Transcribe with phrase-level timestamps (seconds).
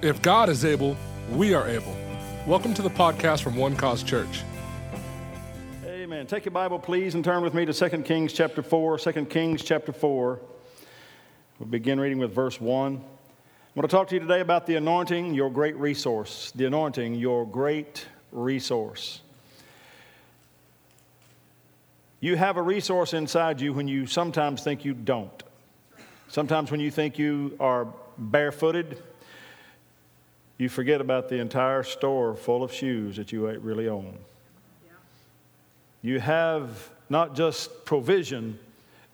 [0.00, 0.96] If God is able,
[1.32, 1.96] we are able.
[2.46, 4.44] Welcome to the podcast from One Cause Church.
[5.84, 6.24] Amen.
[6.28, 8.98] Take your Bible, please, and turn with me to 2 Kings chapter 4.
[8.98, 10.38] 2 Kings chapter 4.
[11.58, 12.94] We'll begin reading with verse 1.
[12.94, 13.00] I
[13.74, 16.52] want to talk to you today about the anointing, your great resource.
[16.54, 19.20] The anointing, your great resource.
[22.20, 25.42] You have a resource inside you when you sometimes think you don't.
[26.28, 29.02] Sometimes when you think you are barefooted,
[30.58, 34.18] you forget about the entire store full of shoes that you ain't really own.
[36.02, 38.58] You have not just provision,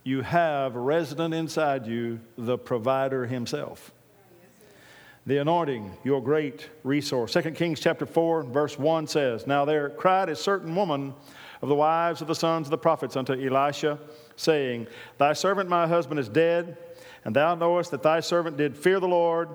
[0.02, 3.92] you have resident inside you the provider himself.
[5.26, 7.32] The anointing, your great resource.
[7.32, 11.14] 2 Kings chapter 4, verse 1 says, Now there cried a certain woman
[11.62, 13.98] of the wives of the sons of the prophets unto Elisha,
[14.36, 14.86] saying,
[15.16, 16.76] Thy servant my husband is dead,
[17.24, 19.48] and thou knowest that thy servant did fear the Lord,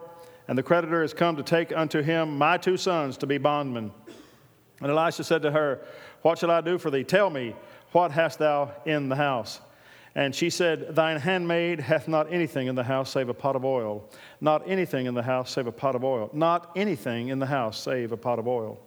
[0.50, 3.92] and the creditor is come to take unto him my two sons to be bondmen.
[4.82, 5.80] And Elisha said to her,
[6.24, 7.04] What shall I do for thee?
[7.04, 7.56] Tell me,
[7.92, 9.62] what hast thou in the house?
[10.16, 13.64] And she said, Thine handmaid hath not anything in the house save a pot of
[13.64, 14.10] oil.
[14.42, 16.32] Not anything in the house save a pot of oil.
[16.34, 18.80] Not anything in the house save a pot of oil.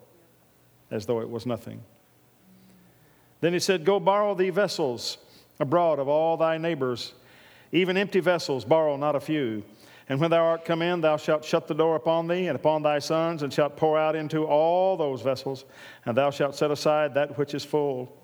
[0.90, 1.80] As though it was nothing.
[3.40, 5.16] Then he said, Go borrow thee vessels
[5.60, 7.14] abroad of all thy neighbors,
[7.70, 9.62] even empty vessels, borrow not a few.
[10.08, 12.82] And when thou art come in, thou shalt shut the door upon thee and upon
[12.82, 15.64] thy sons, and shalt pour out into all those vessels,
[16.04, 18.16] and thou shalt set aside that which is full.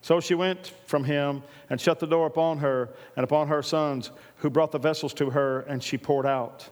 [0.00, 4.10] So she went from him and shut the door upon her and upon her sons,
[4.36, 6.68] who brought the vessels to her, and she poured out.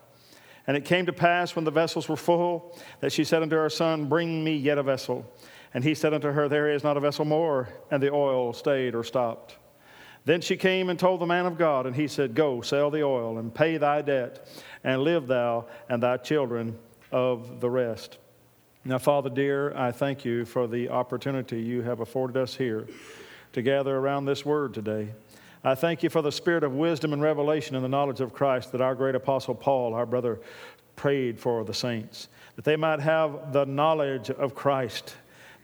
[0.66, 3.70] And it came to pass when the vessels were full that she said unto her
[3.70, 5.26] son, Bring me yet a vessel.
[5.74, 7.68] And he said unto her, There is not a vessel more.
[7.90, 9.56] And the oil stayed or stopped.
[10.24, 13.02] Then she came and told the man of God, and he said, Go, sell the
[13.02, 14.46] oil, and pay thy debt,
[14.84, 16.78] and live thou and thy children
[17.10, 18.18] of the rest.
[18.84, 22.86] Now, Father dear, I thank you for the opportunity you have afforded us here
[23.52, 25.08] to gather around this word today.
[25.64, 28.72] I thank you for the spirit of wisdom and revelation and the knowledge of Christ
[28.72, 30.40] that our great apostle Paul, our brother,
[30.96, 35.14] prayed for the saints, that they might have the knowledge of Christ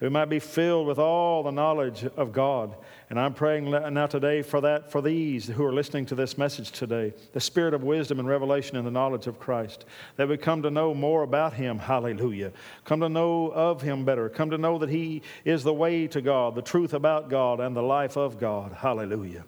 [0.01, 2.77] we might be filled with all the knowledge of God.
[3.11, 6.73] And I'm praying now today for that, for these who are listening to this message
[6.73, 9.87] today, the spirit of wisdom and revelation and the knowledge of Christ,
[10.17, 11.79] that we come to know more about Him.
[11.79, 12.53] Hallelujah.
[12.85, 14.29] Come to know of Him better.
[14.29, 17.75] Come to know that He is the way to God, the truth about God, and
[17.75, 18.73] the life of God.
[18.73, 19.45] Hallelujah.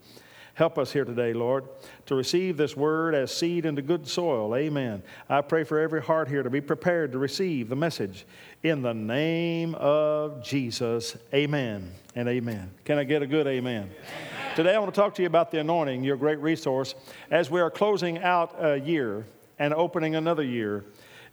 [0.61, 1.65] Help us here today, Lord,
[2.05, 4.55] to receive this word as seed into good soil.
[4.55, 5.03] Amen.
[5.27, 8.27] I pray for every heart here to be prepared to receive the message
[8.63, 11.17] in the name of Jesus.
[11.33, 12.71] Amen and amen.
[12.85, 13.85] Can I get a good amen?
[13.85, 14.55] amen?
[14.55, 16.95] Today I want to talk to you about the anointing, your great resource,
[17.31, 19.25] as we are closing out a year
[19.59, 20.85] and opening another year.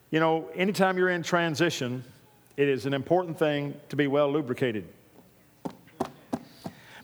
[0.10, 2.02] You know, anytime you're in transition,
[2.56, 4.88] it is an important thing to be well lubricated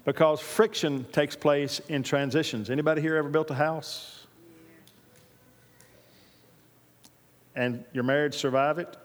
[0.06, 2.70] because friction takes place in transitions.
[2.70, 4.28] Anybody here ever built a house?
[7.56, 8.98] And your marriage survive it?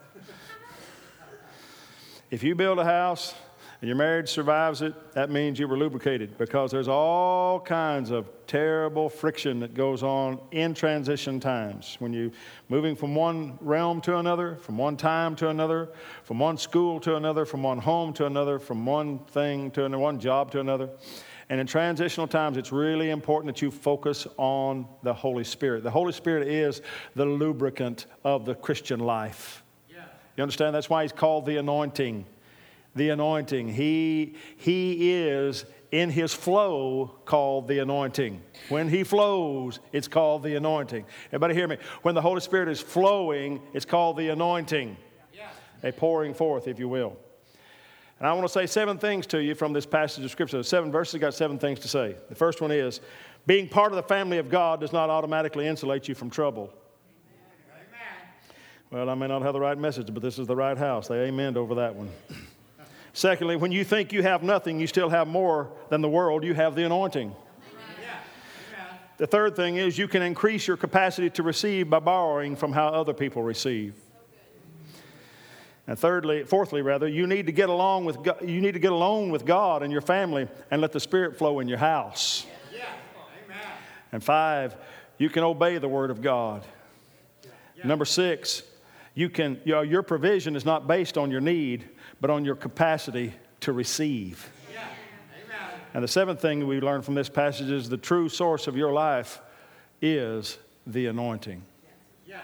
[2.30, 3.34] if you build a house
[3.80, 8.28] and your marriage survives it, that means you were lubricated because there's all kinds of
[8.48, 11.96] terrible friction that goes on in transition times.
[12.00, 12.32] When you're
[12.68, 15.90] moving from one realm to another, from one time to another,
[16.24, 20.02] from one school to another, from one home to another, from one thing to another,
[20.02, 20.90] one job to another.
[21.48, 25.84] And in transitional times, it's really important that you focus on the Holy Spirit.
[25.84, 26.82] The Holy Spirit is
[27.14, 29.62] the lubricant of the Christian life.
[29.88, 30.02] Yeah.
[30.36, 30.74] You understand?
[30.74, 32.26] That's why he's called the anointing
[32.98, 33.68] the anointing.
[33.68, 38.42] He, he is in his flow called the anointing.
[38.68, 41.06] When he flows, it's called the anointing.
[41.28, 41.78] Everybody hear me?
[42.02, 44.96] When the Holy Spirit is flowing, it's called the anointing.
[45.32, 45.48] Yeah.
[45.82, 47.16] A pouring forth, if you will.
[48.18, 50.62] And I want to say seven things to you from this passage of Scripture.
[50.62, 52.16] Seven verses got seven things to say.
[52.28, 53.00] The first one is
[53.46, 56.72] being part of the family of God does not automatically insulate you from trouble.
[57.72, 58.48] Amen.
[58.90, 61.08] Well, I may not have the right message, but this is the right house.
[61.08, 62.10] They amened over that one.
[63.18, 66.54] Secondly, when you think you have nothing, you still have more than the world, you
[66.54, 67.34] have the anointing.
[69.16, 72.86] The third thing is you can increase your capacity to receive by borrowing from how
[72.86, 73.94] other people receive.
[75.88, 78.92] And thirdly, fourthly, rather, you need to get along with God, you need to get
[78.92, 82.46] alone with God and your family and let the Spirit flow in your house.
[82.72, 82.84] Yeah.
[84.12, 84.76] And five,
[85.18, 86.64] you can obey the Word of God.
[87.42, 87.84] Yeah.
[87.84, 88.62] Number six,
[89.16, 91.88] you can, you know, your provision is not based on your need,
[92.20, 94.50] but on your capacity to receive.
[94.72, 94.84] Yeah.
[95.94, 98.92] And the seventh thing we learn from this passage is the true source of your
[98.92, 99.40] life
[100.00, 101.62] is the anointing.
[102.26, 102.40] Yeah.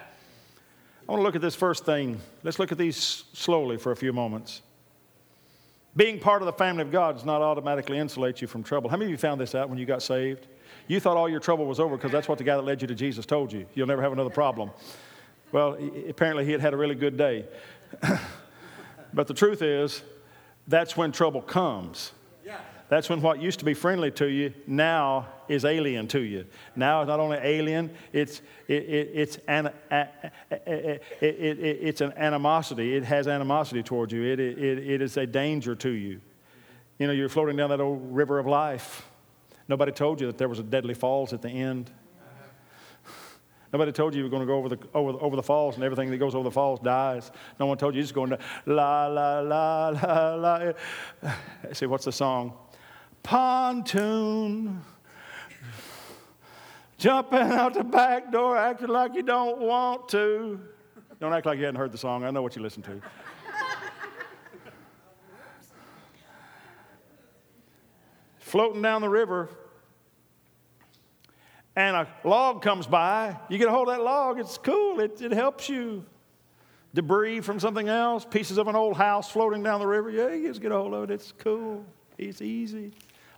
[1.08, 2.20] I want to look at this first thing.
[2.42, 4.62] Let's look at these slowly for a few moments.
[5.96, 8.90] Being part of the family of God does not automatically insulate you from trouble.
[8.90, 10.48] How many of you found this out when you got saved?
[10.88, 12.88] You thought all your trouble was over because that's what the guy that led you
[12.88, 13.66] to Jesus told you.
[13.74, 14.70] You'll never have another problem.
[15.52, 15.78] Well,
[16.08, 17.44] apparently he had had a really good day.
[19.14, 20.02] but the truth is,
[20.66, 22.12] that's when trouble comes.
[22.44, 22.58] Yeah.
[22.88, 26.46] That's when what used to be friendly to you now is alien to you.
[26.76, 30.08] Now it's not only alien, it's, it, it, it's, an, a,
[30.50, 32.94] it, it's an animosity.
[32.96, 34.22] It has animosity towards you.
[34.24, 36.20] It, it, it is a danger to you.
[36.98, 39.06] You know, you're floating down that old river of life.
[39.66, 41.90] Nobody told you that there was a deadly falls at the end.
[43.74, 45.82] Nobody told you you were going to go over the, over, over the falls and
[45.82, 47.32] everything that goes over the falls dies.
[47.58, 50.72] No one told you you're just going to la, la, la, la, la.
[51.72, 52.52] See, what's the song?
[53.24, 54.80] Pontoon.
[56.98, 60.60] Jumping out the back door, acting like you don't want to.
[61.18, 62.22] Don't act like you hadn't heard the song.
[62.22, 63.02] I know what you listen to.
[68.38, 69.48] Floating down the river,
[71.76, 75.20] and a log comes by, you get a hold of that log, it's cool, it,
[75.20, 76.04] it helps you.
[76.94, 80.48] Debris from something else, pieces of an old house floating down the river, yeah, you
[80.48, 81.84] just get a hold of it, it's cool,
[82.16, 82.92] it's easy.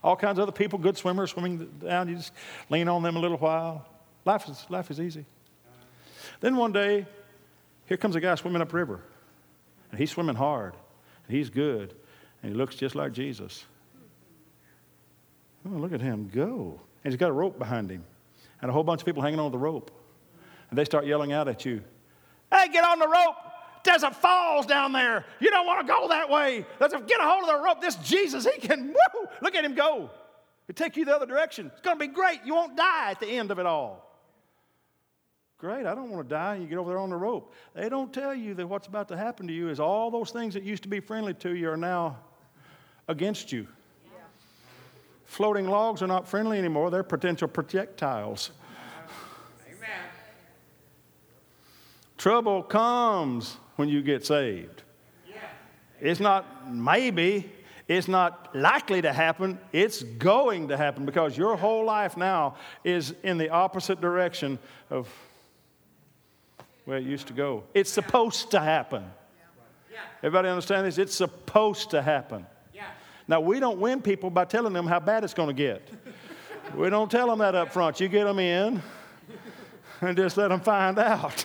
[0.05, 2.33] All kinds of other people, good swimmers, swimming down, you just
[2.69, 3.89] lean on them a little while.
[4.27, 5.25] Life is, life is easy.
[6.41, 7.07] Then one day,
[7.87, 9.01] here comes a guy swimming upriver,
[9.91, 10.75] and he's swimming hard,
[11.27, 11.95] and he's good,
[12.43, 13.65] and he looks just like Jesus.
[15.65, 16.81] Oh, look at him go.
[17.03, 18.05] And he's got a rope behind him
[18.61, 19.91] and a whole bunch of people hanging on the rope.
[20.71, 21.83] And they start yelling out at you,
[22.53, 23.37] Hey, get on the rope!
[23.85, 25.25] There's a falls down there.
[25.39, 26.67] You don't want to go that way.
[26.81, 27.81] Let's get a hold of the rope.
[27.81, 30.11] This Jesus, he can, woo, look at him go.
[30.67, 31.71] He'll take you the other direction.
[31.73, 32.41] It's going to be great.
[32.45, 34.03] You won't die at the end of it all.
[35.59, 36.57] Great, I don't want to die.
[36.57, 37.55] You get over there on the rope.
[37.75, 40.53] They don't tell you that what's about to happen to you is all those things
[40.55, 42.19] that used to be friendly to you are now
[43.09, 43.67] against you.
[45.27, 48.53] Floating logs are not friendly anymore, they're potential projectiles.
[49.67, 49.89] Amen.
[52.17, 54.83] Trouble comes when you get saved.
[55.29, 55.37] Yeah.
[56.01, 57.51] It's not maybe,
[57.89, 63.13] it's not likely to happen, it's going to happen because your whole life now is
[63.23, 64.59] in the opposite direction
[64.91, 65.13] of
[66.85, 67.65] where it used to go.
[67.75, 69.05] It's supposed to happen.
[70.23, 70.99] Everybody understand this?
[70.99, 72.47] It's supposed to happen.
[73.29, 75.89] Now, we don't win people by telling them how bad it's going to get.
[76.75, 78.01] we don't tell them that up front.
[78.01, 78.83] You get them in
[80.01, 81.45] and just let them find out.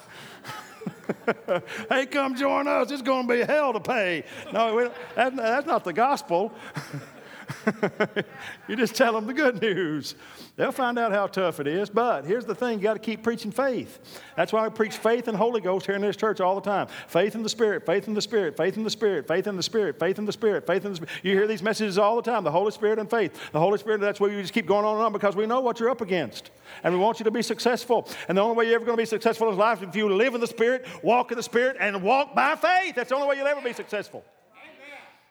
[1.89, 2.91] hey, come join us.
[2.91, 4.23] It's going to be hell to pay.
[4.53, 6.53] No, that, that's not the gospel.
[8.67, 10.15] you just tell them the good news.
[10.55, 11.89] They'll find out how tough it is.
[11.89, 13.99] But here's the thing you got to keep preaching faith.
[14.35, 16.87] That's why we preach faith and Holy Ghost here in this church all the time.
[17.07, 19.63] Faith in the Spirit, faith in the Spirit, faith in the Spirit, faith in the
[19.63, 21.13] Spirit, faith in the Spirit, faith in the Spirit.
[21.23, 23.51] You hear these messages all the time the Holy Spirit and faith.
[23.51, 25.61] The Holy Spirit, that's why we just keep going on and on because we know
[25.61, 26.51] what you're up against.
[26.83, 28.07] And we want you to be successful.
[28.27, 30.13] And the only way you're ever going to be successful in life is if you
[30.13, 32.95] live in the Spirit, walk in the Spirit, and walk by faith.
[32.95, 34.23] That's the only way you'll ever be successful.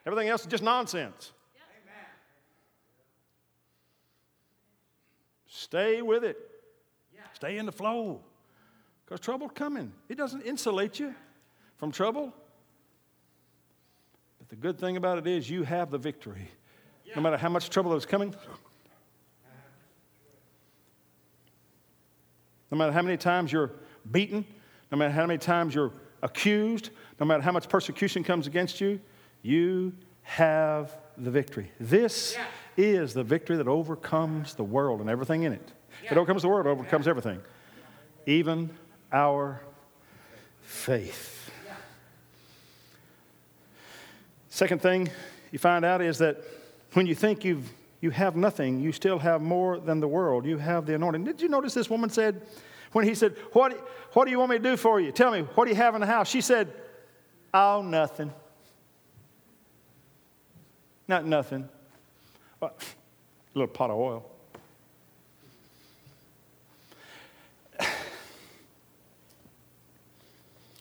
[0.06, 1.32] Everything else is just nonsense.
[5.60, 6.38] Stay with it.
[7.14, 7.20] Yeah.
[7.34, 8.22] Stay in the flow.
[9.04, 9.92] Because trouble's coming.
[10.08, 11.14] It doesn't insulate you
[11.76, 12.32] from trouble.
[14.38, 16.48] But the good thing about it is you have the victory.
[17.04, 17.12] Yeah.
[17.16, 18.34] No matter how much trouble is coming,
[22.70, 23.70] no matter how many times you're
[24.10, 24.46] beaten,
[24.90, 26.88] no matter how many times you're accused,
[27.18, 28.98] no matter how much persecution comes against you,
[29.42, 31.70] you have the victory.
[31.78, 32.46] This yeah
[32.84, 35.72] is the victory that overcomes the world and everything in it.
[36.04, 37.40] If it overcomes the world, it overcomes everything,
[38.26, 38.70] even
[39.12, 39.60] our
[40.62, 41.50] faith.
[44.48, 45.08] Second thing
[45.52, 46.38] you find out is that
[46.92, 47.70] when you think you've
[48.00, 50.46] you have nothing, you still have more than the world.
[50.46, 51.24] You have the anointing.
[51.24, 52.40] Did you notice this woman said,
[52.92, 53.72] when he said, What,
[54.14, 55.12] what do you want me to do for you?
[55.12, 56.28] Tell me, what do you have in the house?
[56.28, 56.72] She said,
[57.52, 58.32] Oh, nothing.
[61.06, 61.68] Not nothing.
[62.62, 62.70] A
[63.54, 64.26] little pot of oil.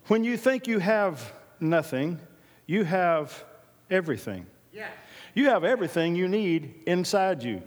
[0.08, 2.20] When you think you have nothing,
[2.66, 3.44] you have
[3.92, 4.48] everything.
[4.74, 4.88] Yeah.
[5.36, 7.62] You have everything you need inside you.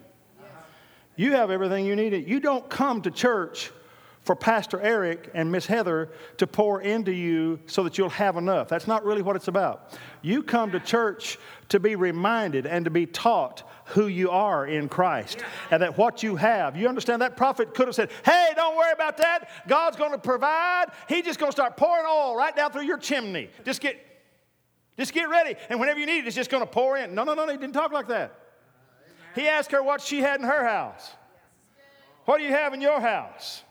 [1.15, 2.27] You have everything you need.
[2.27, 3.71] You don't come to church
[4.25, 8.69] for Pastor Eric and Miss Heather to pour into you so that you'll have enough.
[8.69, 9.93] That's not really what it's about.
[10.21, 11.39] You come to church
[11.69, 15.39] to be reminded and to be taught who you are in Christ
[15.71, 16.77] and that what you have.
[16.77, 19.51] You understand that prophet could have said, Hey, don't worry about that.
[19.69, 20.87] God's going to provide.
[21.09, 23.51] He's just going to start pouring oil right down through your chimney.
[23.65, 23.97] Just get,
[24.97, 25.55] just get ready.
[25.69, 27.15] And whenever you need it, it's just going to pour in.
[27.15, 28.39] No, no, no, he didn't talk like that.
[29.35, 31.13] He asked her what she had in her house.
[32.25, 33.63] What do you have in your house?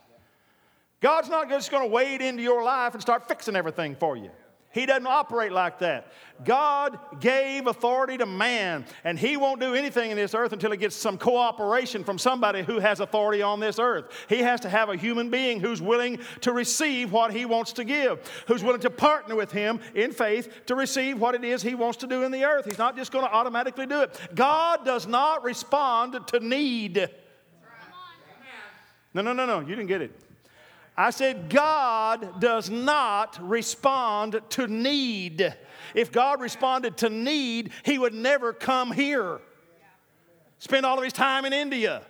[0.99, 4.29] God's not just going to wade into your life and start fixing everything for you.
[4.73, 6.07] He doesn't operate like that.
[6.45, 10.77] God gave authority to man, and He won't do anything in this earth until He
[10.77, 14.05] gets some cooperation from somebody who has authority on this earth.
[14.29, 17.83] He has to have a human being who's willing to receive what He wants to
[17.83, 21.75] give, who's willing to partner with Him in faith to receive what it is He
[21.75, 22.65] wants to do in the earth.
[22.65, 24.19] He's not just going to automatically do it.
[24.33, 27.09] God does not respond to need.
[29.13, 30.30] No, no, no, no, you didn't get it.
[31.01, 35.55] I said, God does not respond to need.
[35.95, 39.39] If God responded to need, He would never come here.
[40.59, 42.03] Spend all of His time in India.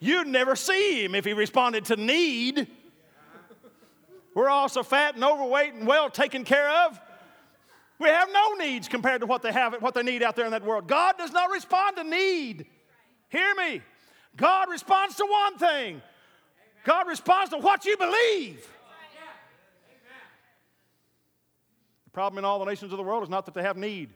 [0.00, 2.66] You'd never see Him if He responded to need.
[4.34, 6.98] We're all so fat and overweight and well taken care of.
[7.98, 10.52] We have no needs compared to what they have, what they need out there in
[10.52, 10.88] that world.
[10.88, 12.64] God does not respond to need.
[13.28, 13.82] Hear me.
[14.34, 16.00] God responds to one thing
[16.84, 18.66] God responds to what you believe.
[22.04, 24.10] The problem in all the nations of the world is not that they have need,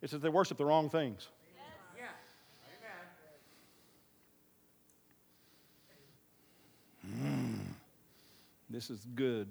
[0.00, 1.28] it's that they worship the wrong things.
[7.22, 7.60] Mm,
[8.68, 9.48] this is good.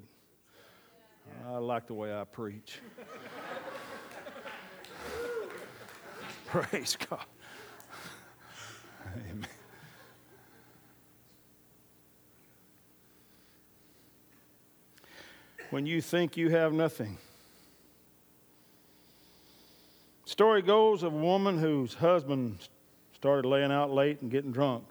[1.48, 2.80] I like the way I preach.
[6.48, 7.26] Praise God.
[9.30, 9.48] Amen.
[15.70, 17.18] When you think you have nothing.
[20.26, 22.58] Story goes of a woman whose husband
[23.14, 24.84] started laying out late and getting drunk.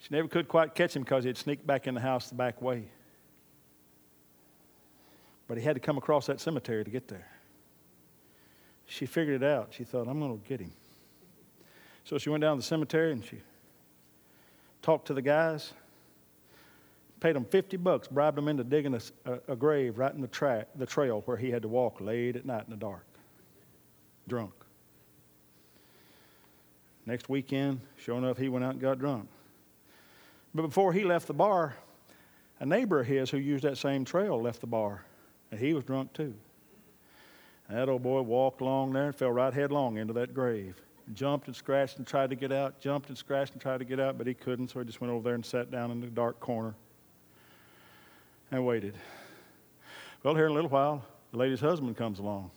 [0.00, 2.60] She never could quite catch him because he'd sneak back in the house the back
[2.60, 2.84] way.
[5.46, 7.28] But he had to come across that cemetery to get there.
[8.86, 9.68] She figured it out.
[9.70, 10.72] She thought, I'm going to get him.
[12.04, 13.38] So she went down to the cemetery and she
[14.82, 15.72] talked to the guys
[17.22, 20.66] paid him 50 bucks, bribed him into digging a, a, grave right in the, tra-
[20.74, 23.06] the trail where he had to walk late at night in the dark,
[24.26, 24.52] drunk.
[27.06, 29.28] Next weekend, sure enough, he went out and got drunk.
[30.52, 31.76] But before he left the bar,
[32.58, 35.04] a neighbor of his who used that same trail left the bar,
[35.52, 36.34] and he was drunk too.
[37.68, 40.74] And that old boy walked along there and fell right headlong into that grave.
[41.14, 44.00] Jumped and scratched and tried to get out, jumped and scratched and tried to get
[44.00, 46.08] out, but he couldn't, so he just went over there and sat down in the
[46.08, 46.74] dark corner
[48.52, 48.94] and waited.
[50.22, 52.50] Well, here in a little while, the lady's husband comes along.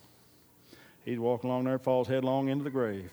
[1.04, 3.10] He's walking along there, falls headlong into the grave.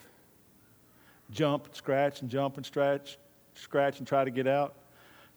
[1.31, 3.17] Jump, and scratch, and jump and scratch,
[3.55, 4.75] scratch and try to get out.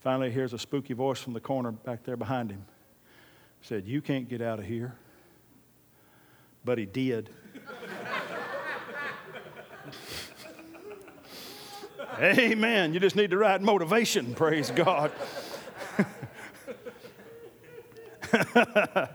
[0.01, 2.67] Finally, hears a spooky voice from the corner back there behind him.
[3.63, 4.95] Said, You can't get out of here.
[6.65, 7.31] But he did.
[12.21, 12.93] Amen.
[12.93, 15.13] You just need the right motivation, praise God.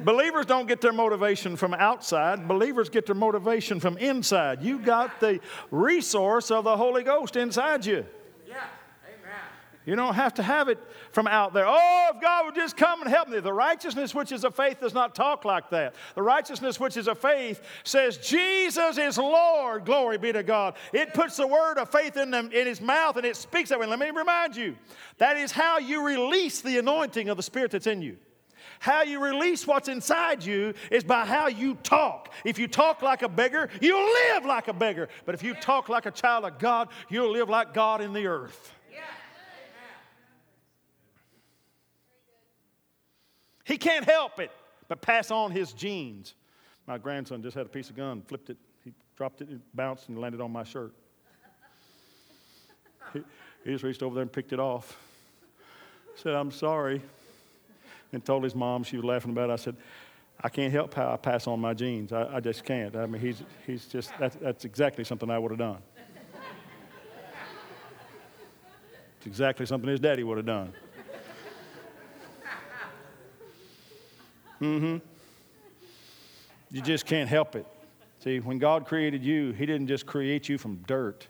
[0.00, 2.46] Believers don't get their motivation from outside.
[2.46, 4.62] Believers get their motivation from inside.
[4.62, 5.40] You got the
[5.72, 8.06] resource of the Holy Ghost inside you.
[9.88, 10.78] You don't have to have it
[11.12, 11.64] from out there.
[11.66, 13.40] Oh, if God would just come and help me.
[13.40, 15.94] The righteousness which is of faith does not talk like that.
[16.14, 19.86] The righteousness which is of faith says, Jesus is Lord.
[19.86, 20.74] Glory be to God.
[20.92, 23.80] It puts the word of faith in, them, in his mouth and it speaks that
[23.80, 23.86] way.
[23.86, 24.76] Let me remind you
[25.16, 28.18] that is how you release the anointing of the Spirit that's in you.
[28.80, 32.30] How you release what's inside you is by how you talk.
[32.44, 35.08] If you talk like a beggar, you'll live like a beggar.
[35.24, 38.26] But if you talk like a child of God, you'll live like God in the
[38.26, 38.74] earth.
[43.68, 44.50] He can't help it
[44.88, 46.34] but pass on his genes.
[46.86, 50.08] My grandson just had a piece of gun, flipped it, he dropped it, it bounced
[50.08, 50.94] and landed on my shirt.
[53.12, 53.22] He,
[53.64, 54.96] he just reached over there and picked it off.
[56.16, 57.02] Said, I'm sorry
[58.12, 59.52] and told his mom, she was laughing about it.
[59.52, 59.76] I said,
[60.40, 62.10] I can't help how I pass on my genes.
[62.10, 62.96] I, I just can't.
[62.96, 65.78] I mean, he's, he's just, that's, that's exactly something I would have done.
[69.18, 70.72] It's exactly something his daddy would have done.
[74.60, 74.96] Mm hmm.
[76.70, 77.66] You just can't help it.
[78.20, 81.26] See, when God created you, He didn't just create you from dirt,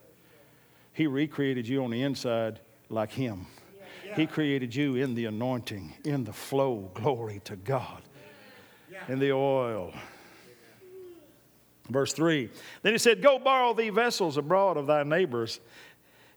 [0.92, 3.46] He recreated you on the inside like Him.
[4.16, 8.02] He created you in the anointing, in the flow, glory to God,
[9.06, 9.92] in the oil.
[11.88, 12.50] Verse 3
[12.82, 15.60] Then he said, Go borrow thee vessels abroad of thy neighbors,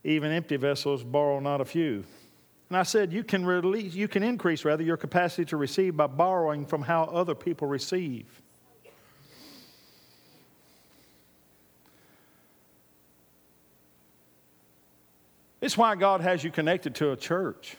[0.04, 2.04] even empty vessels, borrow not a few.
[2.72, 6.08] And I said, You can, release, you can increase, rather, your capacity to receive by
[6.08, 8.26] borrowing from how other people receive.
[15.60, 17.76] It's why God has you connected to a church,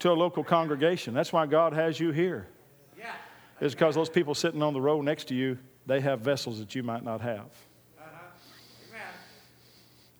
[0.00, 1.14] to a local congregation.
[1.14, 2.48] That's why God has you here.
[3.60, 6.74] It's because those people sitting on the row next to you, they have vessels that
[6.74, 7.46] you might not have.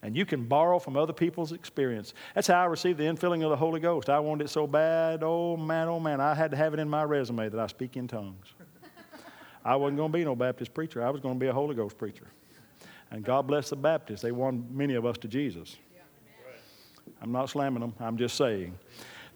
[0.07, 2.13] And you can borrow from other people's experience.
[2.33, 4.09] That's how I received the infilling of the Holy Ghost.
[4.09, 6.89] I wanted it so bad, oh man, oh man, I had to have it in
[6.89, 8.53] my resume that I speak in tongues.
[9.65, 11.75] I wasn't going to be no Baptist preacher, I was going to be a Holy
[11.75, 12.25] Ghost preacher.
[13.11, 15.75] And God bless the Baptists, they won many of us to Jesus.
[17.21, 18.79] I'm not slamming them, I'm just saying.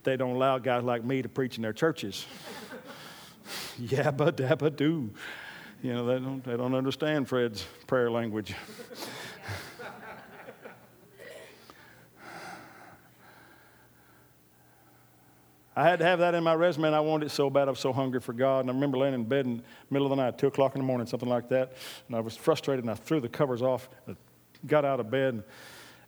[0.04, 2.26] They don't allow guys like me to preach in their churches.
[3.82, 5.10] Yabba dabba do.
[5.84, 8.56] You know, they don't, they don't understand Fred's prayer language.
[15.82, 17.68] I had to have that in my resume, and I wanted it so bad.
[17.68, 18.60] I was so hungry for God.
[18.60, 20.82] And I remember laying in bed in the middle of the night, 2 o'clock in
[20.82, 21.74] the morning, something like that.
[22.08, 23.90] And I was frustrated, and I threw the covers off,
[24.68, 25.44] got out of bed.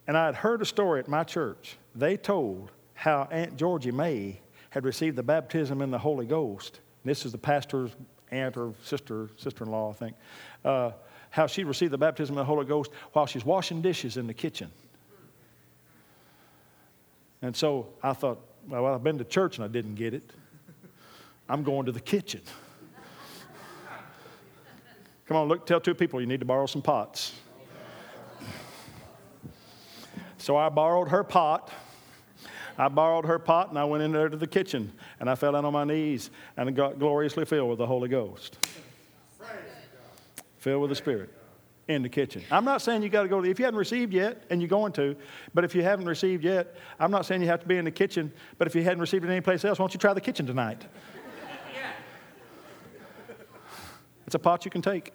[0.06, 1.78] And I had heard a story at my church.
[1.96, 6.80] They told how Aunt Georgie May had received the baptism in the Holy Ghost.
[7.04, 7.90] This is the pastor's
[8.30, 10.16] aunt or sister, sister-in-law, I think.
[10.64, 10.92] Uh,
[11.32, 14.36] how she received the baptism in the Holy Ghost while she's washing dishes in the
[14.36, 14.70] kitchen.
[17.42, 20.32] And so I thought, well, I've been to church and I didn't get it.
[21.50, 22.42] I'm going to the kitchen.
[25.28, 27.34] Come on, look, tell two people you need to borrow some pots.
[30.38, 31.72] So I borrowed her pot.
[32.78, 35.52] I borrowed her pot and I went in there to the kitchen and I fell
[35.52, 38.58] down on my knees and got gloriously filled with the Holy Ghost.
[40.58, 41.30] Filled with the Spirit
[41.94, 42.44] in the kitchen.
[42.52, 44.70] I'm not saying you got to go, to, if you haven't received yet, and you're
[44.70, 45.16] going to,
[45.54, 47.92] but if you haven't received yet, I'm not saying you have to be in the
[47.92, 50.46] kitchen, but if you hadn't received it anyplace else, why don't you try the kitchen
[50.46, 50.86] tonight?
[54.26, 55.14] It's a pot you can take.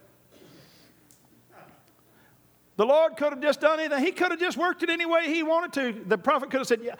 [2.76, 4.04] The Lord could have just done anything.
[4.04, 6.04] He could have just worked it any way He wanted to.
[6.04, 6.94] The prophet could have said, Yeah,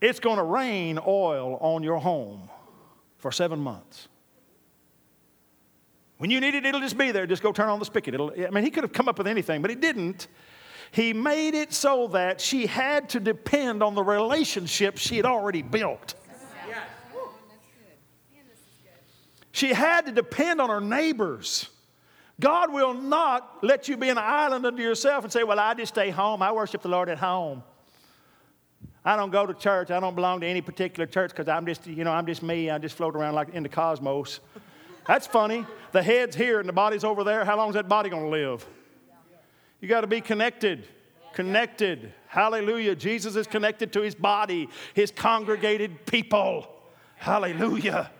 [0.00, 2.48] it's going to rain oil on your home
[3.18, 4.08] for seven months.
[6.18, 7.26] When you need it, it'll just be there.
[7.26, 8.14] Just go turn on the spigot.
[8.14, 10.26] It'll, I mean, he could have come up with anything, but he didn't.
[10.90, 15.62] He made it so that she had to depend on the relationship she had already
[15.62, 16.14] built.
[19.52, 21.68] She had to depend on her neighbors.
[22.40, 25.94] God will not let you be an island unto yourself and say, Well, I just
[25.94, 26.42] stay home.
[26.42, 27.64] I worship the Lord at home.
[29.04, 29.90] I don't go to church.
[29.90, 32.70] I don't belong to any particular church because I'm just, you know, I'm just me.
[32.70, 34.38] I just float around like in the cosmos.
[35.08, 35.66] That's funny.
[35.92, 37.44] The head's here and the body's over there.
[37.44, 38.64] How long is that body going to live?
[39.80, 40.86] You got to be connected.
[41.32, 42.12] Connected.
[42.26, 42.94] Hallelujah.
[42.94, 46.68] Jesus is connected to his body, his congregated people.
[47.16, 48.10] Hallelujah.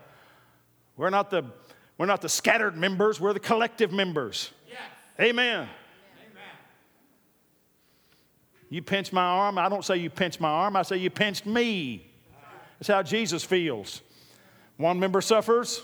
[0.96, 1.44] We're not the
[1.98, 4.50] we're not the scattered members, we're the collective members.
[5.20, 5.68] Amen.
[5.68, 5.68] Amen.
[8.70, 11.44] You pinch my arm, I don't say you pinch my arm, I say you pinched
[11.44, 12.08] me.
[12.78, 14.00] That's how Jesus feels.
[14.76, 15.82] One member suffers,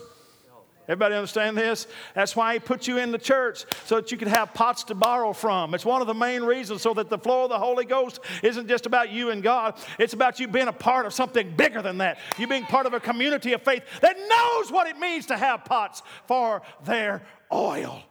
[0.86, 1.86] Everybody understand this?
[2.14, 4.94] That's why he put you in the church so that you could have pots to
[4.94, 5.74] borrow from.
[5.74, 8.68] It's one of the main reasons so that the flow of the Holy Ghost isn't
[8.68, 9.78] just about you and God.
[9.98, 12.18] It's about you being a part of something bigger than that.
[12.38, 15.64] You being part of a community of faith that knows what it means to have
[15.64, 18.02] pots for their oil.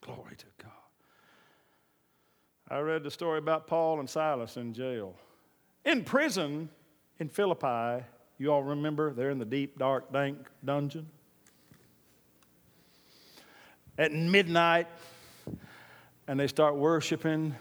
[0.00, 0.72] Glory to God.
[2.70, 5.14] I read the story about Paul and Silas in jail.
[5.84, 6.70] In prison
[7.18, 8.04] in Philippi,
[8.38, 9.12] you all remember?
[9.12, 11.08] They're in the deep, dark, dank dungeon.
[13.98, 14.86] At midnight,
[16.28, 17.56] and they start worshiping,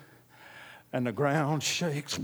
[0.93, 2.19] and the ground shakes.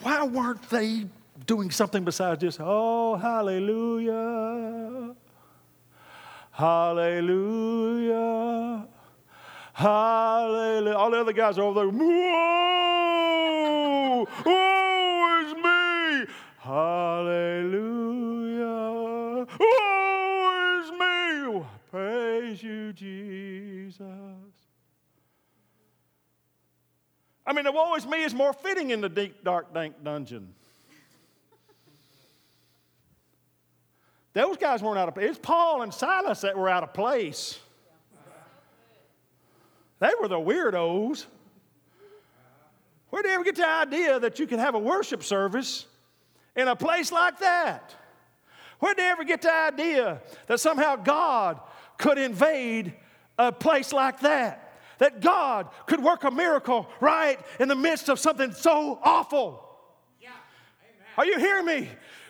[0.00, 1.06] Why weren't they
[1.46, 5.14] doing something besides just, oh, hallelujah,
[6.52, 7.66] hallelujah,
[9.74, 10.94] hallelujah?
[10.96, 12.79] All the other guys are over there, whoa,
[16.70, 18.64] Hallelujah.
[19.60, 21.66] Oh, it's me.
[21.90, 24.04] Praise you, Jesus.
[27.44, 30.54] I mean, the woe is me is more fitting in the deep, dark, dank dungeon.
[34.32, 35.30] Those guys weren't out of place.
[35.30, 37.58] It's Paul and Silas that were out of place.
[39.98, 41.26] They were the weirdos.
[43.08, 45.86] Where did they ever get the idea that you can have a worship service
[46.56, 47.94] in a place like that?
[48.78, 51.60] Where did they ever get the idea that somehow God
[51.98, 52.94] could invade
[53.38, 54.78] a place like that?
[54.98, 59.66] That God could work a miracle right in the midst of something so awful?
[60.20, 60.30] Yeah.
[61.16, 61.78] Are you hearing me?
[61.80, 61.88] Yeah.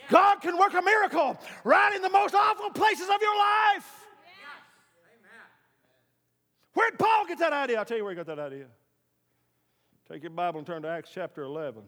[0.09, 4.01] God can work a miracle right in the most awful places of your life.
[6.75, 7.79] Where did Paul get that idea?
[7.79, 8.67] I'll tell you where he got that idea.
[10.11, 11.83] Take your Bible and turn to Acts chapter 11.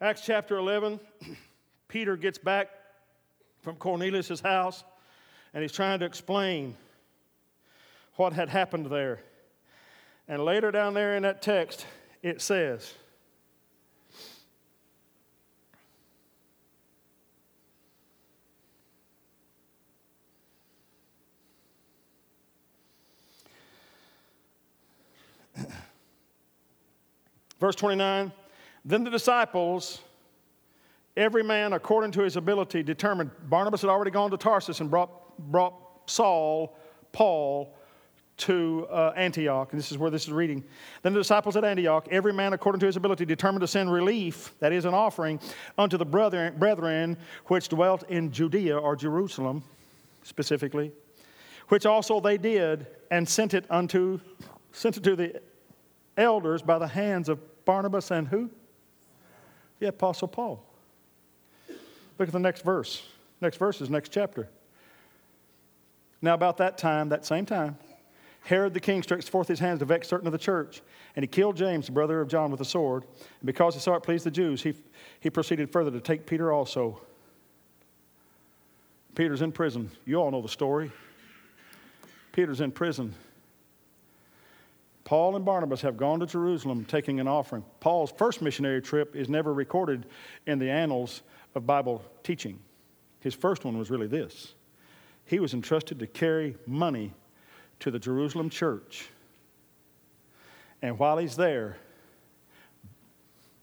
[0.00, 0.98] Acts chapter 11,
[1.88, 2.68] Peter gets back
[3.62, 4.82] from Cornelius' house
[5.52, 6.74] and he's trying to explain
[8.16, 9.20] what had happened there.
[10.26, 11.86] And later down there in that text,
[12.22, 12.92] it says,
[27.60, 28.32] Verse 29
[28.84, 30.00] Then the disciples,
[31.16, 33.30] every man according to his ability, determined.
[33.48, 35.74] Barnabas had already gone to Tarsus and brought, brought
[36.06, 36.76] Saul,
[37.12, 37.74] Paul,
[38.36, 40.64] to uh, Antioch, and this is where this is reading.
[41.02, 44.54] Then the disciples at Antioch, every man according to his ability, determined to send relief,
[44.58, 45.38] that is, an offering,
[45.78, 47.16] unto the brethren, brethren
[47.46, 49.62] which dwelt in Judea or Jerusalem,
[50.24, 50.90] specifically,
[51.68, 54.18] which also they did, and sent it unto,
[54.72, 55.40] sent it to the
[56.16, 58.50] elders by the hands of Barnabas and who?
[59.84, 60.64] The Apostle Paul.
[62.18, 63.02] Look at the next verse.
[63.42, 64.48] Next verse is next chapter.
[66.22, 67.76] Now, about that time, that same time,
[68.44, 70.80] Herod the king stretched forth his hands to vex certain of the church,
[71.16, 73.02] and he killed James, the brother of John, with a sword.
[73.02, 74.72] And because he saw it pleased the Jews, he,
[75.20, 76.98] he proceeded further to take Peter also.
[79.14, 79.90] Peter's in prison.
[80.06, 80.90] You all know the story.
[82.32, 83.14] Peter's in prison.
[85.04, 87.64] Paul and Barnabas have gone to Jerusalem taking an offering.
[87.80, 90.06] Paul's first missionary trip is never recorded
[90.46, 91.22] in the annals
[91.54, 92.58] of Bible teaching.
[93.20, 94.54] His first one was really this
[95.26, 97.12] he was entrusted to carry money
[97.80, 99.08] to the Jerusalem church.
[100.82, 101.78] And while he's there,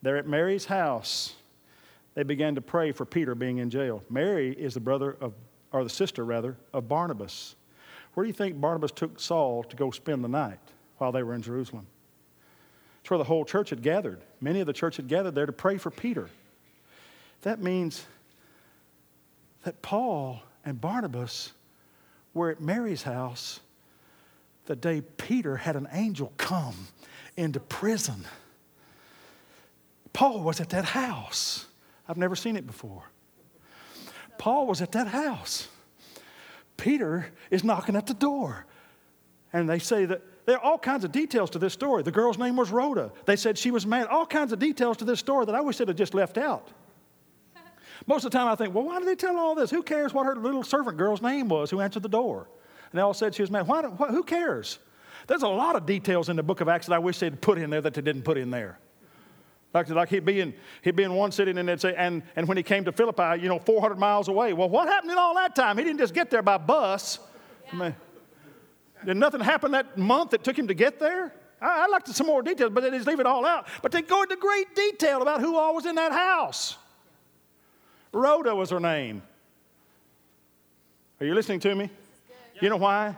[0.01, 1.36] they're at Mary's house.
[2.15, 4.04] They began to pray for Peter being in jail.
[4.10, 5.34] Mary is the brother of,
[5.71, 7.56] or the sister rather, of Barnabas.
[8.13, 10.60] Where do you think Barnabas took Saul to go spend the night?
[11.02, 11.88] While they were in Jerusalem.
[13.02, 14.22] It's where the whole church had gathered.
[14.40, 16.30] Many of the church had gathered there to pray for Peter.
[17.42, 18.06] That means
[19.64, 21.54] that Paul and Barnabas
[22.36, 23.60] were at Mary's house
[24.68, 26.76] the day Peter had an angel come
[27.36, 28.24] into prison.
[30.14, 31.66] Paul was at that house.
[32.08, 33.04] I've never seen it before.
[34.38, 35.68] Paul was at that house.
[36.78, 38.66] Peter is knocking at the door.
[39.52, 42.04] And they say that there are all kinds of details to this story.
[42.04, 43.12] The girl's name was Rhoda.
[43.25, 44.08] They said she was mad.
[44.08, 46.69] All kinds of details to this story that I wish they'd have just left out.
[48.08, 49.69] Most of the time I think, well, why did they tell all this?
[49.69, 52.47] Who cares what her little servant girl's name was who answered the door?
[52.91, 53.67] And they all said she was mad.
[53.67, 54.80] Why, why, who cares?
[55.27, 57.58] There's a lot of details in the book of Acts that I wish they'd put
[57.58, 58.80] in there that they didn't put in there.
[59.73, 62.47] Like, like he'd, be in, he'd be in one city and they'd say, and, and
[62.47, 64.51] when he came to Philippi, you know, 400 miles away.
[64.51, 65.77] Well, what happened in all that time?
[65.77, 67.19] He didn't just get there by bus.
[67.67, 67.71] Yeah.
[67.71, 67.95] I mean,
[69.06, 71.34] did nothing happen that month that took him to get there?
[71.62, 73.68] I, would like to some more details, but they just leave it all out.
[73.82, 76.78] But they go into great detail about who all was in that house.
[78.12, 79.22] Rhoda was her name.
[81.20, 81.90] Are you listening to me?
[82.60, 83.16] You know why?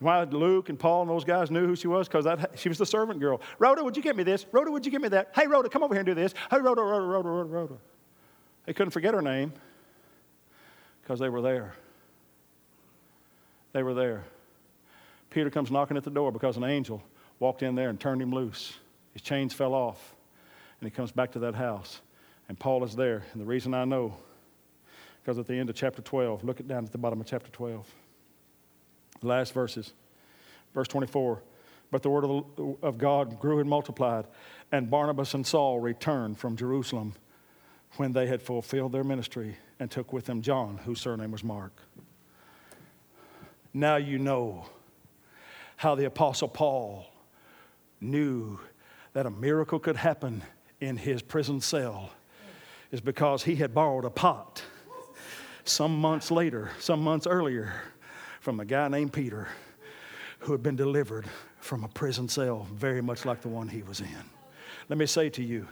[0.00, 2.08] Why Luke and Paul and those guys knew who she was?
[2.08, 3.40] Because she was the servant girl.
[3.58, 4.46] Rhoda, would you get me this?
[4.52, 5.30] Rhoda, would you get me that?
[5.34, 6.34] Hey, Rhoda, come over here and do this.
[6.50, 7.74] Hey, Rhoda, Rhoda, Rhoda, Rhoda, Rhoda.
[8.66, 9.52] They couldn't forget her name
[11.02, 11.74] because they were there.
[13.72, 14.24] They were there.
[15.34, 17.02] Peter comes knocking at the door because an angel
[17.40, 18.74] walked in there and turned him loose.
[19.14, 20.14] His chains fell off,
[20.80, 22.00] and he comes back to that house.
[22.48, 23.24] And Paul is there.
[23.32, 24.16] And the reason I know,
[25.20, 27.50] because at the end of chapter 12, look it down at the bottom of chapter
[27.50, 27.84] 12.
[29.22, 29.92] The last verses.
[30.72, 31.42] Verse 24.
[31.90, 34.26] But the word of God grew and multiplied,
[34.70, 37.14] and Barnabas and Saul returned from Jerusalem
[37.96, 41.72] when they had fulfilled their ministry and took with them John, whose surname was Mark.
[43.72, 44.66] Now you know
[45.76, 47.06] how the Apostle Paul
[48.00, 48.58] knew
[49.12, 50.42] that a miracle could happen
[50.80, 52.10] in his prison cell
[52.90, 54.62] is because he had borrowed a pot
[55.64, 57.74] some months later, some months earlier,
[58.40, 59.48] from a guy named Peter
[60.40, 61.24] who had been delivered
[61.58, 64.24] from a prison cell very much like the one he was in.
[64.88, 65.66] Let me say to you,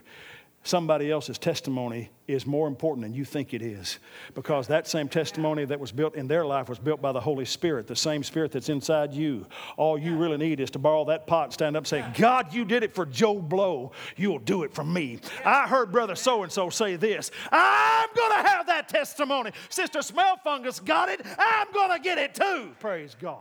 [0.64, 3.98] somebody else's testimony is more important than you think it is
[4.35, 7.44] because that same testimony that was built in their life was built by the Holy
[7.44, 9.44] Spirit, the same Spirit that's inside you.
[9.77, 12.55] All you really need is to borrow that pot and stand up and say, God,
[12.55, 13.92] you did it for Joe Blow.
[14.16, 15.18] You'll do it for me.
[15.44, 17.31] I heard Brother so and so say this.
[17.51, 19.51] I'm to have that testimony.
[19.68, 21.20] Sister Smell Fungus got it.
[21.38, 22.70] I'm to get it too.
[22.79, 23.40] Praise God.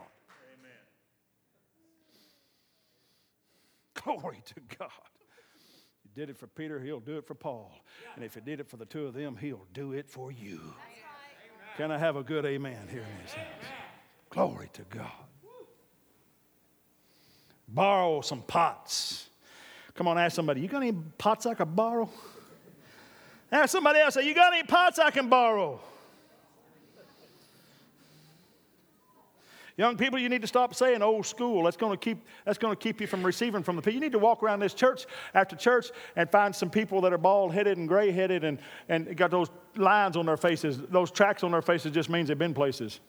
[0.57, 0.71] Amen.
[4.19, 5.10] Glory to God
[6.15, 7.71] did it for Peter, he'll do it for Paul.
[8.15, 10.59] And if he did it for the two of them, he'll do it for you.
[11.77, 13.45] Can I have a good amen here in this house?
[14.29, 15.11] Glory to God.
[17.67, 19.29] Borrow some pots.
[19.95, 22.09] Come on, ask somebody, you got any pots I can borrow?
[23.51, 25.79] Ask somebody else, say, you got any pots I can borrow?
[29.81, 31.63] Young people, you need to stop saying old school.
[31.63, 33.95] That's going to keep, that's going to keep you from receiving from the people.
[33.95, 37.17] You need to walk around this church after church and find some people that are
[37.17, 40.77] bald headed and gray headed and, and got those lines on their faces.
[40.77, 42.99] Those tracks on their faces just means they've been places.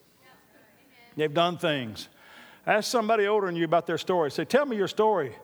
[1.14, 2.08] They've done things.
[2.66, 4.30] Ask somebody older than you about their story.
[4.30, 5.36] Say, Tell me your story.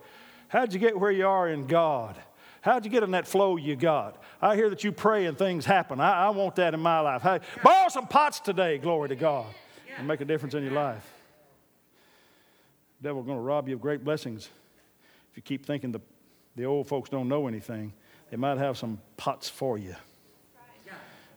[0.48, 2.16] How'd you get where you are in God?
[2.62, 4.16] How'd you get in that flow you got?
[4.40, 6.00] I hear that you pray and things happen.
[6.00, 7.20] I, I want that in my life.
[7.20, 9.44] Hey, borrow some pots today, glory to God,
[9.98, 11.16] and make a difference in your life.
[13.00, 14.48] The devil's going to rob you of great blessings
[15.30, 16.00] if you keep thinking the,
[16.56, 17.92] the old folks don't know anything.
[18.30, 19.94] They might have some pots for you.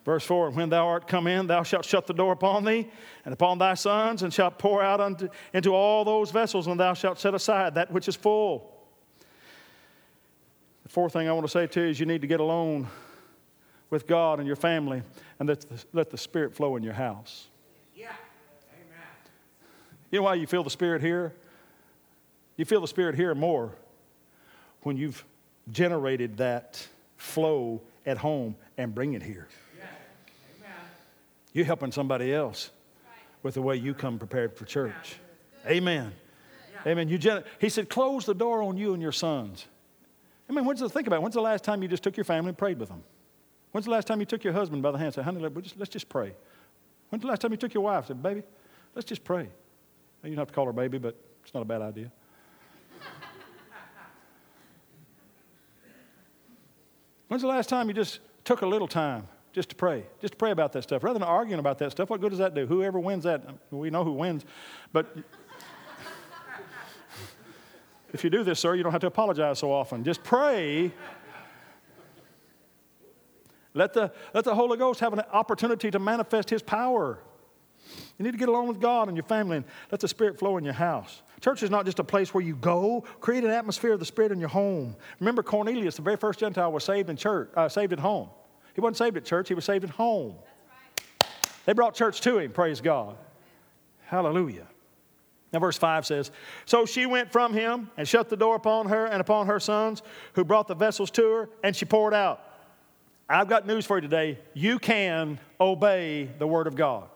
[0.03, 2.89] Verse 4 When thou art come in, thou shalt shut the door upon thee
[3.25, 6.93] and upon thy sons, and shalt pour out unto, into all those vessels, and thou
[6.93, 8.75] shalt set aside that which is full.
[10.83, 12.87] The fourth thing I want to say to you is you need to get alone
[13.89, 15.03] with God and your family
[15.39, 17.47] and let the, let the Spirit flow in your house.
[17.95, 18.07] Yeah.
[18.73, 19.05] Amen.
[20.09, 21.33] You know why you feel the Spirit here?
[22.61, 23.71] You feel the Spirit here more
[24.83, 25.25] when you've
[25.71, 29.47] generated that flow at home and bring it here.
[31.53, 32.69] You're helping somebody else
[33.41, 35.15] with the way you come prepared for church.
[35.65, 36.13] Amen.
[36.85, 37.09] Amen.
[37.09, 37.17] You
[37.57, 39.65] he said, close the door on you and your sons.
[40.47, 41.21] I mean, when's the, think about it.
[41.23, 43.01] When's the last time you just took your family and prayed with them?
[43.71, 45.79] When's the last time you took your husband by the hand and said, honey, just,
[45.79, 46.35] let's just pray?
[47.09, 48.43] When's the last time you took your wife and said, baby,
[48.93, 49.49] let's just pray?
[50.23, 52.11] You don't have to call her baby, but it's not a bad idea.
[57.31, 60.03] When's the last time you just took a little time just to pray?
[60.19, 61.01] Just to pray about that stuff.
[61.01, 62.67] Rather than arguing about that stuff, what good does that do?
[62.67, 63.41] Whoever wins that,
[63.71, 64.43] we know who wins.
[64.91, 65.15] But
[68.13, 70.03] if you do this, sir, you don't have to apologize so often.
[70.03, 70.91] Just pray.
[73.73, 77.17] Let the, let the Holy Ghost have an opportunity to manifest His power.
[78.21, 80.57] You need to get along with God and your family and let the Spirit flow
[80.57, 81.23] in your house.
[81.39, 83.03] Church is not just a place where you go.
[83.19, 84.95] Create an atmosphere of the Spirit in your home.
[85.19, 88.29] Remember Cornelius, the very first Gentile, was saved in church, uh, saved at home.
[88.75, 90.35] He wasn't saved at church; he was saved at home.
[91.65, 92.51] They brought church to him.
[92.51, 93.17] Praise God.
[94.05, 94.67] Hallelujah.
[95.51, 96.29] Now, verse 5 says,
[96.65, 100.03] So she went from him and shut the door upon her and upon her sons,
[100.33, 102.39] who brought the vessels to her, and she poured out.
[103.27, 104.37] I've got news for you today.
[104.53, 107.09] You can obey the word of God.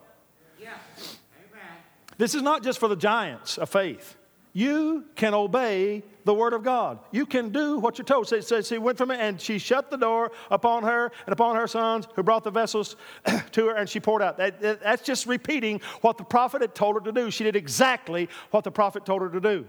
[2.18, 4.16] This is not just for the giants of faith.
[4.52, 6.98] You can obey the word of God.
[7.10, 8.32] You can do what you're told.
[8.32, 11.56] It says she went from it and she shut the door upon her and upon
[11.56, 12.96] her sons who brought the vessels
[13.52, 14.38] to her and she poured out.
[14.38, 17.30] That, that, that's just repeating what the prophet had told her to do.
[17.30, 19.66] She did exactly what the prophet told her to do.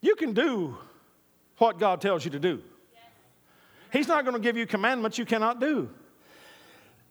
[0.00, 0.76] You can do
[1.58, 2.62] what God tells you to do.
[3.92, 5.90] He's not going to give you commandments you cannot do.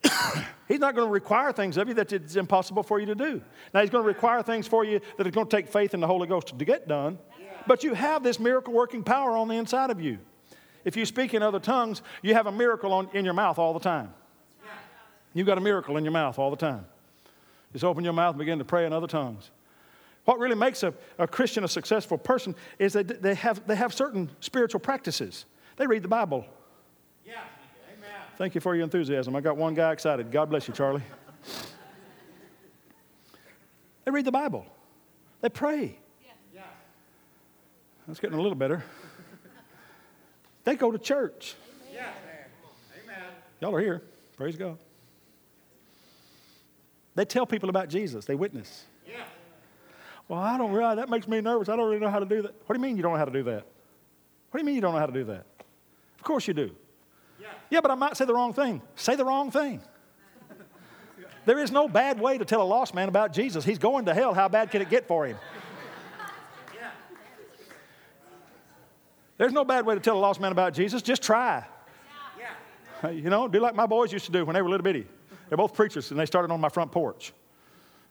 [0.67, 3.41] he's not going to require things of you that it's impossible for you to do.
[3.73, 5.99] Now, he's going to require things for you that are going to take faith in
[5.99, 7.17] the Holy Ghost to get done.
[7.67, 10.19] But you have this miracle working power on the inside of you.
[10.83, 13.73] If you speak in other tongues, you have a miracle on, in your mouth all
[13.73, 14.13] the time.
[15.33, 16.85] You've got a miracle in your mouth all the time.
[17.73, 19.49] Just open your mouth and begin to pray in other tongues.
[20.23, 23.93] What really makes a, a Christian a successful person is that they have, they have
[23.93, 25.45] certain spiritual practices.
[25.77, 26.45] They read the Bible
[28.37, 29.35] Thank you for your enthusiasm.
[29.35, 30.31] I got one guy excited.
[30.31, 31.03] God bless you, Charlie.
[34.03, 34.65] They read the Bible,
[35.41, 35.97] they pray.
[36.53, 36.61] Yeah.
[38.07, 38.83] That's getting a little better.
[40.63, 41.55] They go to church.
[43.03, 43.25] Amen.
[43.61, 44.01] Y'all are here.
[44.35, 44.77] Praise God.
[47.15, 48.83] They tell people about Jesus, they witness.
[49.07, 49.23] Yeah.
[50.27, 51.69] Well, I don't realize that makes me nervous.
[51.69, 52.53] I don't really know how to do that.
[52.65, 53.65] What do you mean you don't know how to do that?
[54.51, 55.45] What do you mean you don't know how to do that?
[56.17, 56.75] Of course you do.
[57.69, 58.81] Yeah, but I might say the wrong thing.
[58.95, 59.81] Say the wrong thing.
[61.45, 63.63] There is no bad way to tell a lost man about Jesus.
[63.63, 64.33] He's going to hell.
[64.33, 65.37] How bad can it get for him?
[69.37, 71.01] There's no bad way to tell a lost man about Jesus.
[71.01, 71.65] Just try.
[73.03, 75.05] You know, do like my boys used to do when they were little bitty.
[75.49, 77.33] They're both preachers, and they started on my front porch.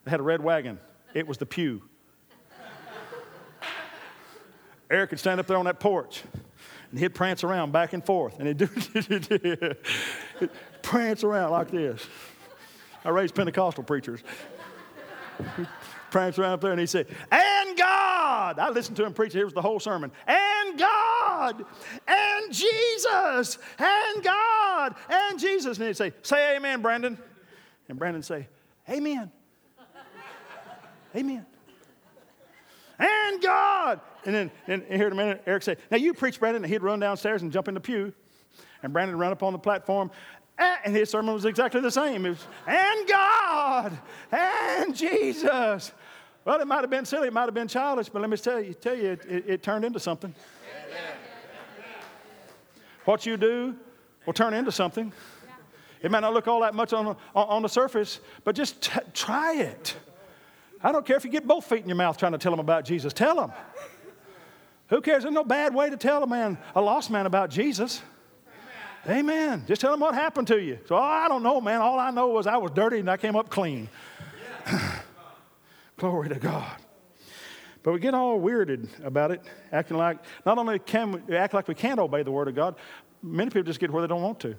[0.05, 0.79] They had a red wagon.
[1.13, 1.81] It was the pew.
[4.89, 6.23] Eric could stand up there on that porch,
[6.95, 9.75] and he'd prance around back and forth, and he'd do
[10.81, 12.07] prance around like this.
[13.03, 14.21] I raised Pentecostal preachers.
[16.09, 19.33] prance around up there, and he'd say, "And God." I listened to him preach.
[19.33, 20.09] Here was the whole sermon.
[20.25, 21.65] And God,
[22.07, 25.77] and Jesus, and God, and Jesus.
[25.77, 27.17] And he'd say, "Say Amen, Brandon."
[27.89, 28.47] And Brandon say,
[28.89, 29.29] "Amen."
[31.13, 31.45] Amen.
[32.99, 33.99] And God.
[34.25, 36.63] And then and here in a minute, Eric said, Now you preach, Brandon.
[36.63, 38.13] And he'd run downstairs and jump in the pew.
[38.83, 40.11] And Brandon would run up on the platform.
[40.57, 42.25] And his sermon was exactly the same.
[42.25, 43.97] It was, and God,
[44.31, 45.91] and Jesus.
[46.45, 48.61] Well, it might have been silly, it might have been childish, but let me tell
[48.61, 50.33] you, tell you it, it, it turned into something.
[53.03, 53.75] What you do
[54.25, 55.11] will turn into something.
[56.01, 58.99] It might not look all that much on, on, on the surface, but just t-
[59.13, 59.95] try it.
[60.81, 62.59] I don't care if you get both feet in your mouth trying to tell them
[62.59, 63.13] about Jesus.
[63.13, 63.51] Tell them.
[64.89, 65.23] Who cares?
[65.23, 68.01] There's no bad way to tell a man, a lost man, about Jesus.
[69.07, 69.17] Amen.
[69.19, 69.63] Amen.
[69.67, 70.77] Just tell them what happened to you.
[70.85, 71.81] So oh, I don't know, man.
[71.81, 73.89] All I know was I was dirty and I came up clean.
[75.97, 76.77] Glory to God.
[77.81, 81.67] But we get all weirded about it, acting like not only can we act like
[81.67, 82.75] we can't obey the Word of God,
[83.21, 84.55] many people just get where they don't want to.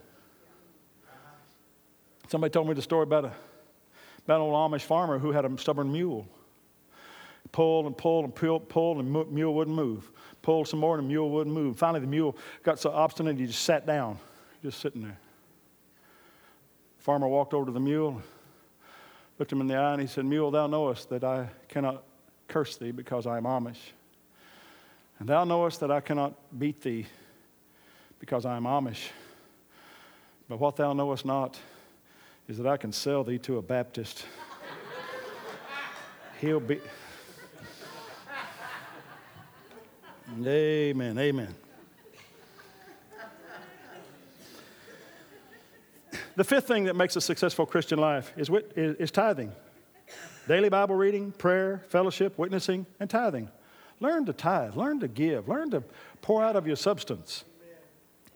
[2.29, 3.33] Somebody told me the story about a
[4.35, 6.27] an old Amish farmer who had a stubborn mule.
[7.53, 10.11] Pulled and pulled and pulled, pulled and the mule wouldn't move.
[10.43, 11.79] Pulled some more and the mule wouldn't move.
[11.79, 14.19] Finally, the mule got so obstinate he just sat down,
[14.63, 15.19] just sitting there.
[16.99, 18.21] The farmer walked over to the mule,
[19.39, 22.03] looked him in the eye, and he said, Mule, thou knowest that I cannot
[22.49, 23.79] curse thee because I am Amish.
[25.19, 27.07] And thou knowest that I cannot beat thee
[28.19, 29.09] because I am Amish.
[30.49, 31.59] But what thou knowest not
[32.49, 34.27] is that I can sell thee to a Baptist.
[36.41, 36.81] He'll be.
[40.45, 41.19] Amen.
[41.19, 41.55] Amen.
[46.37, 49.53] The fifth thing that makes a successful Christian life is, is, is tithing
[50.47, 53.49] daily Bible reading, prayer, fellowship, witnessing, and tithing.
[53.99, 55.83] Learn to tithe, learn to give, learn to
[56.23, 57.45] pour out of your substance.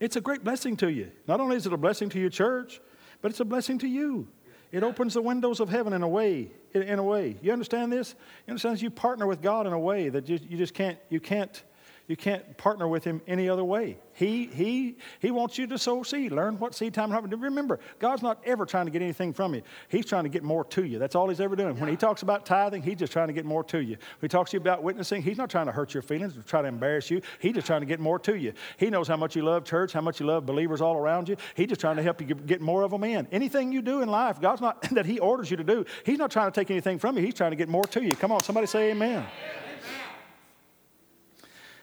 [0.00, 1.12] It's a great blessing to you.
[1.28, 2.80] Not only is it a blessing to your church,
[3.22, 4.28] but it's a blessing to you.
[4.72, 6.52] It opens the windows of heaven in a way.
[6.72, 8.14] In a way, you understand this?
[8.46, 8.80] You?
[8.80, 10.96] You partner with God in a way that you, you just can't.
[11.08, 11.64] You can't
[12.10, 13.96] you can't partner with him any other way.
[14.12, 16.32] He, he, he wants you to sow seed.
[16.32, 17.34] Learn what seed time and harvest.
[17.40, 19.62] Remember, God's not ever trying to get anything from you.
[19.88, 20.98] He's trying to get more to you.
[20.98, 21.78] That's all he's ever doing.
[21.78, 23.96] When he talks about tithing, he's just trying to get more to you.
[24.18, 26.42] When he talks to you about witnessing, he's not trying to hurt your feelings or
[26.42, 27.22] try to embarrass you.
[27.38, 28.52] He's just trying to get more to you.
[28.76, 31.36] He knows how much you love church, how much you love believers all around you.
[31.54, 33.28] He's just trying to help you get more of them in.
[33.30, 36.30] Anything you do in life, God's not, that he orders you to do, he's not
[36.30, 37.22] trying to take anything from you.
[37.22, 38.16] He's trying to get more to you.
[38.16, 39.10] Come on, somebody say amen.
[39.10, 39.99] amen.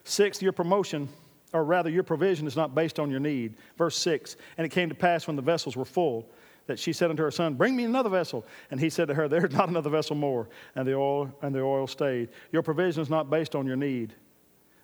[0.08, 1.10] Sixth, your promotion,
[1.52, 3.56] or rather, your provision is not based on your need.
[3.78, 6.30] Verse 6 And it came to pass when the vessels were full
[6.68, 8.46] that she said unto her son, Bring me another vessel.
[8.72, 10.48] And he said to her, There's not another vessel more.
[10.76, 12.30] And the oil, and the oil stayed.
[12.54, 14.14] Your provision is not based on your need,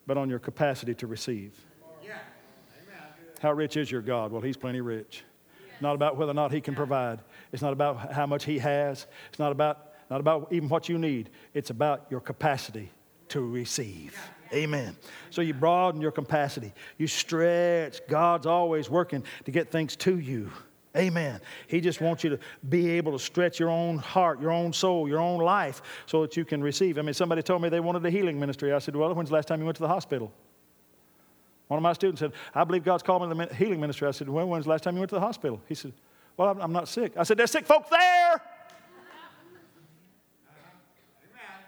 [0.06, 1.58] but on your capacity to receive.
[2.04, 2.18] Yeah.
[3.40, 4.34] How rich is your God?
[4.34, 5.24] Well, he's plenty rich.
[5.80, 7.22] Not about whether or not he can provide.
[7.54, 9.08] It's not about how much he has.
[9.30, 11.30] It's not about, not about even what you need.
[11.54, 12.92] It's about your capacity
[13.34, 14.16] to receive.
[14.54, 14.96] Amen.
[15.32, 16.72] So you broaden your capacity.
[17.00, 18.06] You stretch.
[18.08, 20.52] God's always working to get things to you.
[20.96, 21.42] Amen.
[21.66, 25.08] He just wants you to be able to stretch your own heart, your own soul,
[25.08, 27.00] your own life so that you can receive.
[27.00, 28.72] I mean, somebody told me they wanted a healing ministry.
[28.72, 30.32] I said, Well, when's the last time you went to the hospital?
[31.70, 34.08] One of my students said, I believe God's called me to the healing ministry.
[34.08, 35.60] I said, When, when's the last time you went to the hospital?
[35.68, 35.94] He said,
[36.38, 37.14] Well, I'm, I'm not sick.
[37.18, 38.40] I said, There's sick folk there.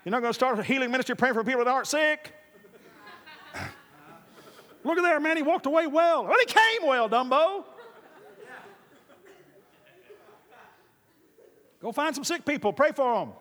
[0.05, 2.31] You're not going to start a healing ministry praying for people that aren't sick.
[4.83, 5.35] Look at there, man.
[5.35, 6.25] He walked away well.
[6.25, 7.63] Well, he came well, Dumbo.
[11.81, 13.33] Go find some sick people, pray for them.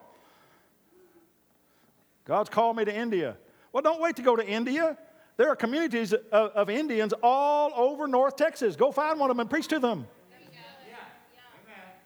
[2.25, 3.37] God's called me to India.
[3.71, 4.97] Well, don't wait to go to India.
[5.37, 8.75] There are communities of, of Indians all over North Texas.
[8.75, 10.07] Go find one of them and preach to them.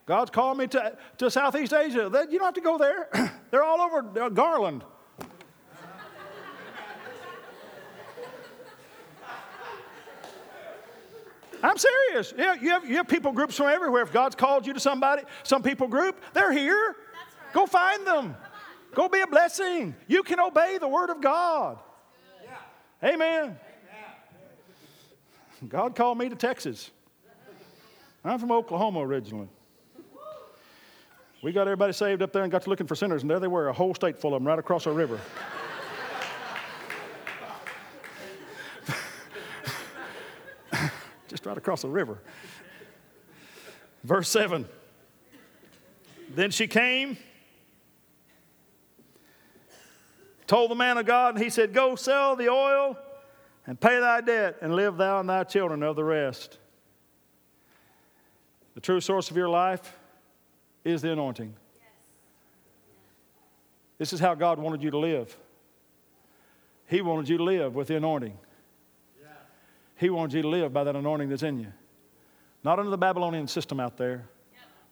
[0.06, 2.10] God's called me to, to Southeast Asia.
[2.30, 3.32] You don't have to go there.
[3.52, 4.84] They're all over uh, Garland.
[11.62, 12.34] I'm serious.
[12.38, 14.02] Yeah, you have, you have people groups from everywhere.
[14.02, 16.74] If God's called you to somebody, some people group, they're here.
[16.74, 17.54] Right.
[17.54, 18.38] Go find them.
[18.94, 19.96] Go be a blessing.
[20.08, 21.80] You can obey the word of God.
[22.44, 23.10] Yeah.
[23.10, 23.44] Amen.
[23.44, 23.58] Amen.
[25.68, 26.92] God called me to Texas.
[28.24, 29.50] I'm from Oklahoma originally.
[31.42, 33.48] We got everybody saved up there and got to looking for sinners, and there they
[33.48, 35.18] were, a whole state full of them right across a river.
[41.30, 42.20] Just right across the river.
[44.04, 44.68] Verse 7.
[46.36, 47.18] Then she came,
[50.46, 52.98] told the man of God, and he said, Go sell the oil
[53.66, 56.58] and pay thy debt, and live thou and thy children of the rest.
[58.76, 59.96] The true source of your life
[60.90, 61.54] is the anointing.
[63.98, 65.36] This is how God wanted you to live.
[66.88, 68.38] He wanted you to live with the anointing.
[69.96, 71.74] He wanted you to live by that anointing that's in you.
[72.64, 74.28] Not under the Babylonian system out there,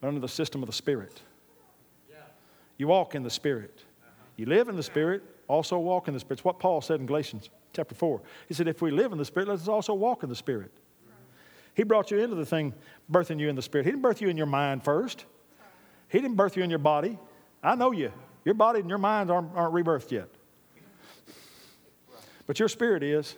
[0.02, 1.22] but under the system of the Spirit.
[2.78, 3.84] You walk in the Spirit.
[4.36, 6.40] You live in the Spirit, also walk in the Spirit.
[6.40, 8.22] It's what Paul said in Galatians chapter 4.
[8.48, 10.72] He said, If we live in the Spirit, let us also walk in the Spirit.
[11.74, 12.74] He brought you into the thing,
[13.12, 13.86] birthing you in the Spirit.
[13.86, 15.26] He didn't birth you in your mind first,
[16.10, 17.18] He didn't birth you in your body.
[17.64, 18.12] I know you.
[18.46, 20.30] Your body and your mind aren't, aren't rebirthed yet.
[22.46, 23.36] But your spirit is.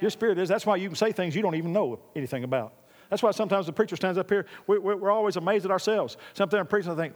[0.00, 0.48] Your spirit is.
[0.48, 2.72] That's why you can say things you don't even know anything about.
[3.10, 6.16] That's why sometimes the preacher stands up here, we, are always amazed at ourselves.
[6.34, 7.14] Sometimes I'm preaching, I think,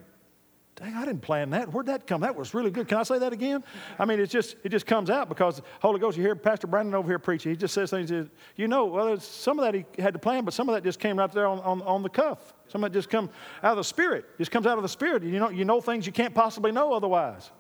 [0.77, 1.73] dang, I didn't plan that.
[1.73, 2.23] Where'd that come?
[2.23, 2.89] That was really good.
[2.89, 3.63] Can I say that again?
[3.99, 6.95] I mean, it's just, it just comes out because Holy Ghost, you hear Pastor Brandon
[6.95, 7.51] over here preaching.
[7.51, 8.11] He just says things,
[8.57, 10.99] you know, well, some of that he had to plan, but some of that just
[10.99, 12.55] came right there on, on, on the cuff.
[12.69, 13.31] Some of it just come
[13.63, 14.25] out of the Spirit.
[14.39, 15.23] Just comes out of the Spirit.
[15.23, 17.51] You know, you know things you can't possibly know otherwise.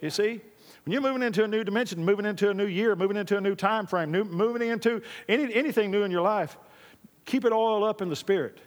[0.00, 0.40] You see?
[0.84, 3.40] When you're moving into a new dimension, moving into a new year, moving into a
[3.40, 6.58] new time frame, new, moving into any, anything new in your life,
[7.24, 8.58] keep it oiled up in the Spirit.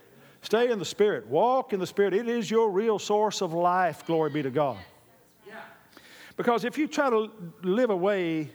[0.42, 1.28] Stay in the Spirit.
[1.28, 2.14] Walk in the Spirit.
[2.14, 4.78] It is your real source of life, glory be to God.
[6.38, 7.32] Because if you try to
[7.64, 8.50] live away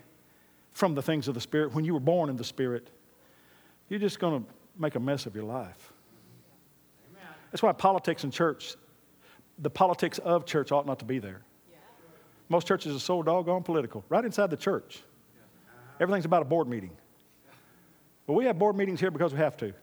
[0.72, 2.88] from the things of the Spirit when you were born in the Spirit,
[3.88, 5.92] you're just going to make a mess of your life.
[7.50, 8.76] That's why politics in church,
[9.58, 11.42] the politics of church ought not to be there.
[12.48, 15.02] Most churches are so doggone political, right inside the church.
[16.00, 16.90] Everything's about a board meeting.
[18.26, 19.74] Well, we have board meetings here because we have to.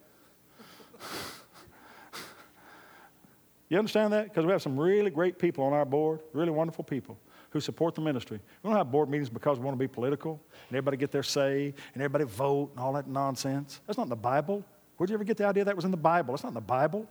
[3.70, 4.26] You understand that?
[4.26, 7.18] Because we have some really great people on our board, really wonderful people
[7.52, 8.40] who support the ministry.
[8.64, 11.24] We don't have board meetings because we want to be political and everybody get their
[11.24, 13.80] say and everybody vote and all that nonsense.
[13.88, 14.64] That's not in the Bible.
[14.98, 16.34] Where'd you ever get the idea that was in the Bible?
[16.34, 17.08] That's not in the Bible.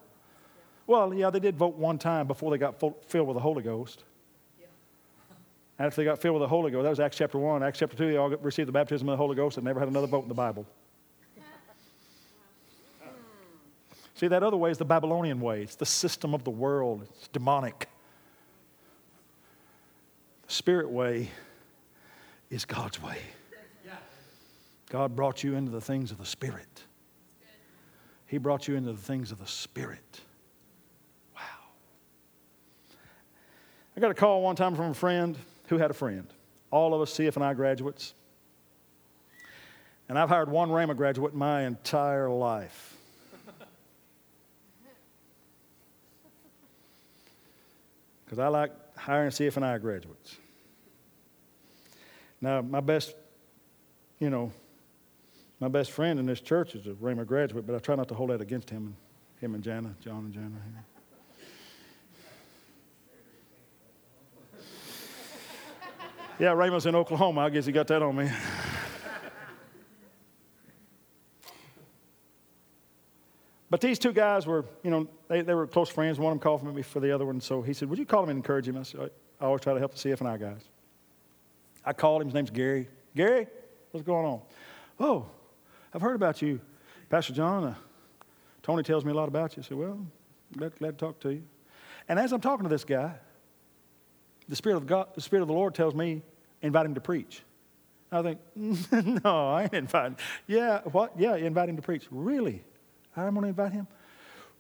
[0.87, 4.05] Well, yeah, they did vote one time before they got filled with the Holy Ghost.
[5.79, 7.63] And after they got filled with the Holy Ghost, that was Acts chapter 1.
[7.63, 9.89] Acts chapter 2, they all received the baptism of the Holy Ghost and never had
[9.89, 10.67] another vote in the Bible.
[14.19, 15.63] See, that other way is the Babylonian way.
[15.63, 17.07] It's the system of the world.
[17.09, 17.89] It's demonic.
[20.49, 21.31] The spirit way
[22.51, 23.19] is God's way.
[24.91, 26.83] God brought you into the things of the Spirit.
[28.27, 30.21] He brought you into the things of the Spirit.
[31.37, 31.43] Wow.
[33.97, 35.37] I got a call one time from a friend
[35.69, 36.27] who had a friend.
[36.71, 38.15] All of us CFNI graduates.
[40.09, 42.98] And I've hired one Rhema graduate my entire life.
[48.29, 50.37] Because I like hiring CFNI graduates.
[52.43, 53.17] Now, my best,
[54.19, 54.53] you know,
[55.61, 58.15] my best friend in this church is a Rhema graduate, but I try not to
[58.15, 58.97] hold that against him and
[59.41, 60.51] him and Jana, John and Jana.
[66.39, 67.41] yeah, Rhema's in Oklahoma.
[67.41, 68.31] I guess he got that on me.
[73.71, 76.19] But these two guys were, you know, they, they were close friends.
[76.19, 77.41] One of them called for me for the other one.
[77.41, 78.79] So he said, Would you call him and encourage him?
[78.79, 79.11] I said,
[79.41, 80.63] I always try to help the CFNI guys.
[81.85, 82.29] I called him.
[82.29, 82.89] His name's Gary.
[83.15, 83.47] Gary,
[83.91, 84.41] what's going on?
[84.99, 85.27] Oh,
[85.93, 86.61] I've heard about you.
[87.11, 87.75] Pastor John, uh,
[88.63, 89.63] Tony tells me a lot about you.
[89.63, 89.99] I said, Well,
[90.57, 91.43] glad, glad to talk to you.
[92.09, 93.15] And as I'm talking to this guy,
[94.49, 96.23] the Spirit of God, the Spirit of the Lord tells me,
[96.63, 97.43] invite him to preach.
[98.11, 98.41] I think,
[99.25, 100.17] no, I ain't inviting.
[100.47, 101.13] Yeah, what?
[101.19, 102.07] Yeah, invite him to preach.
[102.11, 102.65] Really?
[103.27, 103.87] I'm going to invite him.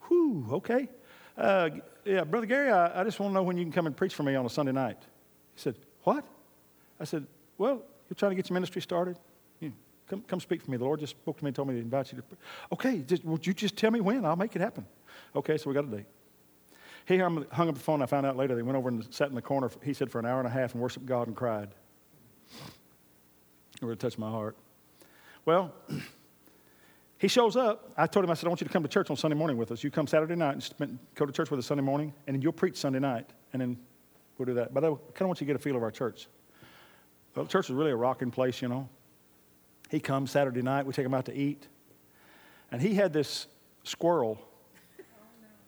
[0.09, 0.89] Whew, okay.
[1.37, 1.71] Uh,
[2.05, 4.15] yeah, Brother Gary, I, I just want to know when you can come and preach
[4.15, 4.99] for me on a Sunday night.
[5.55, 6.25] He said, What?
[6.99, 7.27] I said,
[7.59, 9.19] Well, you're trying to get your ministry started.
[9.61, 9.73] You,
[10.09, 10.77] come, come speak for me.
[10.77, 12.25] The Lord just spoke to me and told me to invite you to.
[12.73, 14.25] Okay, just, would you just tell me when?
[14.25, 14.87] I'll make it happen.
[15.37, 16.07] Okay, so we got a date.
[17.07, 18.03] He hung up the phone.
[18.03, 20.19] I found out later they went over and sat in the corner, he said, for
[20.19, 21.71] an hour and a half and worshiped God and cried.
[23.81, 24.57] It really touched my heart.
[25.47, 25.73] Well,
[27.19, 27.93] He shows up.
[27.97, 29.57] I told him, I said, I want you to come to church on Sunday morning
[29.57, 29.83] with us.
[29.83, 32.43] You come Saturday night and spend, go to church with us Sunday morning, and then
[32.43, 33.77] you'll preach Sunday night, and then
[34.39, 34.73] we'll do that.
[34.73, 36.29] But I kind of want you to get a feel of our church.
[37.35, 38.89] Well, church is really a rocking place, you know.
[39.91, 40.87] He comes Saturday night.
[40.87, 41.66] We take him out to eat.
[42.71, 43.49] And he had this
[43.83, 44.39] squirrel.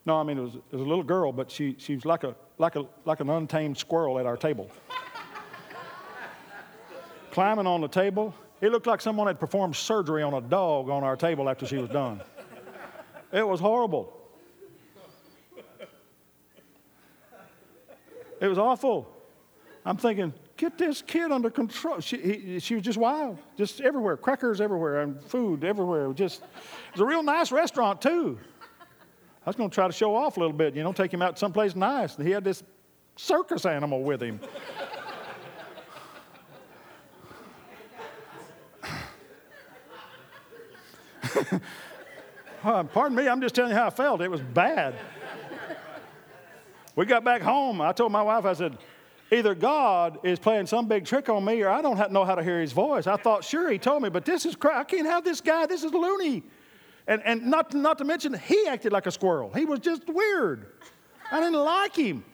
[0.07, 2.25] No, I mean, it was, it was a little girl, but she, she was like,
[2.25, 4.71] a, like, a, like an untamed squirrel at our table.
[7.33, 8.35] Climbing on the table.
[8.61, 11.77] It looked like someone had performed surgery on a dog on our table after she
[11.77, 12.21] was done.
[13.33, 14.17] It was horrible.
[18.41, 19.09] It was awful.
[19.85, 22.01] I'm thinking, get this kid under control.
[22.01, 26.13] She, he, she was just wild, just everywhere, crackers everywhere, and food everywhere.
[26.13, 28.39] Just, it was a real nice restaurant, too.
[29.45, 31.23] I was going to try to show off a little bit, you know, take him
[31.23, 32.17] out someplace nice.
[32.17, 32.63] He had this
[33.17, 34.41] circus animal with him.
[42.63, 44.21] Pardon me, I'm just telling you how I felt.
[44.21, 44.95] It was bad.
[46.97, 47.81] We got back home.
[47.81, 48.77] I told my wife, I said,
[49.31, 52.43] either God is playing some big trick on me or I don't know how to
[52.43, 53.07] hear his voice.
[53.07, 54.77] I thought, sure, he told me, but this is crazy.
[54.77, 55.67] I can't have this guy.
[55.67, 56.43] This is loony.
[57.07, 59.51] And, and not, not to mention, he acted like a squirrel.
[59.55, 60.67] He was just weird.
[61.33, 62.25] I didn't like him.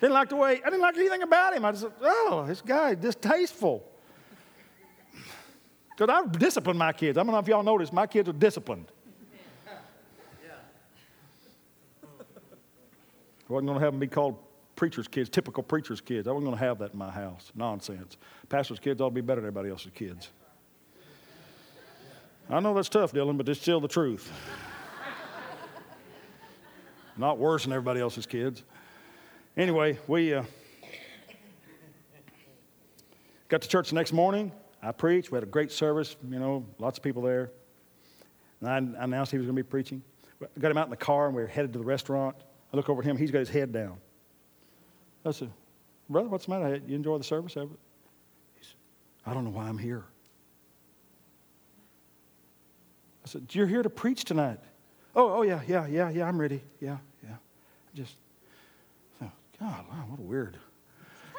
[0.00, 1.64] Didn't like the way, I didn't like anything about him.
[1.64, 3.84] I just, oh, this guy is distasteful.
[5.96, 7.16] Because I discipline my kids.
[7.16, 8.86] I don't know if y'all noticed, my kids are disciplined.
[13.48, 14.38] I wasn't going to have them be called
[14.74, 16.26] preacher's kids, typical preacher's kids.
[16.26, 17.52] I wasn't going to have that in my house.
[17.54, 18.16] Nonsense.
[18.48, 20.30] Pastor's kids ought to be better than everybody else's kids.
[22.48, 24.32] I know that's tough, Dylan, but it's still the truth.
[27.16, 28.64] Not worse than everybody else's kids.
[29.56, 30.42] Anyway, we uh,
[33.48, 34.50] got to church the next morning.
[34.84, 35.30] I preached.
[35.30, 37.50] We had a great service, you know, lots of people there.
[38.60, 40.02] And I, announced he was going to be preaching.
[40.42, 42.36] I got him out in the car, and we were headed to the restaurant.
[42.72, 43.96] I look over at him, he's got his head down.
[45.24, 45.50] I said,
[46.08, 46.80] Brother, what's the matter?
[46.86, 47.54] You enjoy the service?
[47.54, 47.68] He said,
[49.24, 50.04] I don't know why I'm here.
[53.24, 54.60] I said, You're here to preach tonight.
[55.16, 56.60] Oh, oh, yeah, yeah, yeah, yeah, I'm ready.
[56.80, 57.36] Yeah, yeah.
[57.94, 58.16] Just,
[59.60, 60.58] God, what a weird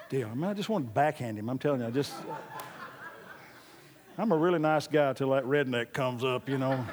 [0.09, 0.29] deal.
[0.29, 1.49] I mean, I just want to backhand him.
[1.49, 2.13] I'm telling you, I just,
[4.17, 6.85] I'm a really nice guy till that redneck comes up, you know.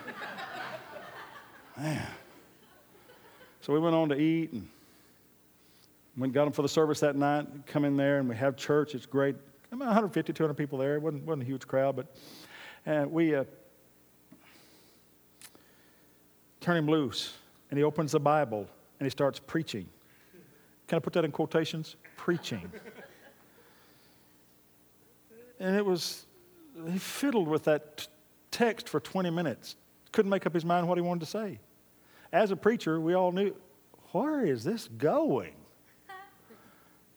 [1.76, 2.06] Man.
[3.60, 4.68] So we went on to eat and
[6.16, 7.46] went got them for the service that night.
[7.66, 8.96] Come in there and we have church.
[8.96, 9.36] It's great.
[9.70, 10.96] About 150, 200 people there.
[10.96, 12.06] It wasn't, wasn't a huge crowd, but
[12.88, 13.44] uh, we uh,
[16.60, 17.34] turn him loose
[17.70, 18.66] and he opens the Bible
[18.98, 19.88] and he starts preaching.
[20.88, 21.94] Can I put that in quotations?
[22.16, 22.70] Preaching.
[25.60, 26.26] and it was,
[26.90, 28.06] he fiddled with that
[28.50, 29.76] text for 20 minutes.
[30.12, 31.58] Couldn't make up his mind what he wanted to say
[32.32, 33.54] as a preacher, we all knew,
[34.12, 35.54] where is this going?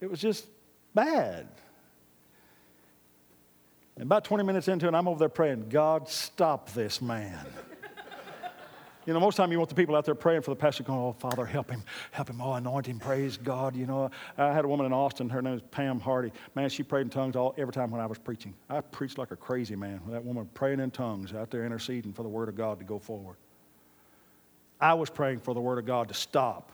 [0.02, 0.48] It was just
[0.94, 1.48] bad.
[3.96, 7.46] And about 20 minutes into it, I'm over there praying, God, stop this man.
[9.06, 11.00] You know, most time you want the people out there praying for the pastor going,
[11.00, 13.76] oh, Father, help him, help him, oh, anoint him, praise God.
[13.76, 16.32] You know, I had a woman in Austin, her name is Pam Hardy.
[16.56, 18.54] Man, she prayed in tongues all, every time when I was preaching.
[18.70, 20.02] I preached like a crazy man.
[20.06, 22.86] With that woman praying in tongues out there interceding for the word of God to
[22.86, 23.38] go forward.
[24.80, 26.72] I was praying for the Word of God to stop.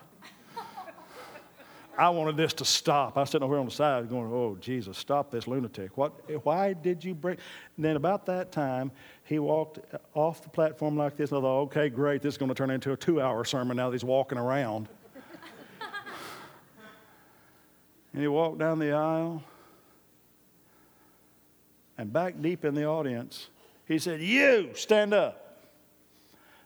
[2.02, 3.16] I wanted this to stop.
[3.16, 5.96] I was sitting over here on the side going, Oh, Jesus, stop this lunatic.
[6.00, 7.38] What, why did you bring?
[7.76, 8.92] And then about that time,
[9.24, 9.78] he walked
[10.16, 11.30] off the platform like this.
[11.30, 12.24] And I thought, Okay, great.
[12.24, 14.90] This is going to turn into a two hour sermon now that he's walking around.
[18.14, 19.44] and he walked down the aisle.
[22.00, 23.50] And back deep in the audience,
[23.86, 25.60] he said, You, stand up.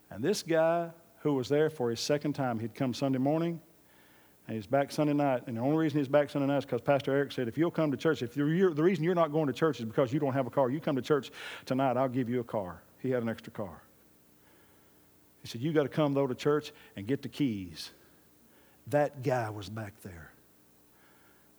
[0.10, 0.92] And this guy
[1.26, 2.60] who was there for his second time.
[2.60, 3.60] He'd come Sunday morning,
[4.48, 5.44] and he's back Sunday night.
[5.48, 7.72] And the only reason he's back Sunday night is because Pastor Eric said, if you'll
[7.72, 10.20] come to church, if you're, the reason you're not going to church is because you
[10.20, 11.32] don't have a car, you come to church
[11.66, 12.82] tonight, I'll give you a car.
[13.00, 13.82] He had an extra car.
[15.42, 17.92] He said, You got to come, though, to church and get the keys.
[18.88, 20.32] That guy was back there.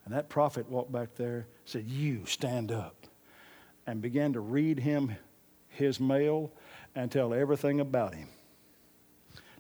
[0.05, 3.07] And that prophet walked back there, said, You stand up,
[3.87, 5.17] and began to read him
[5.69, 6.53] his mail
[6.95, 8.29] and tell everything about him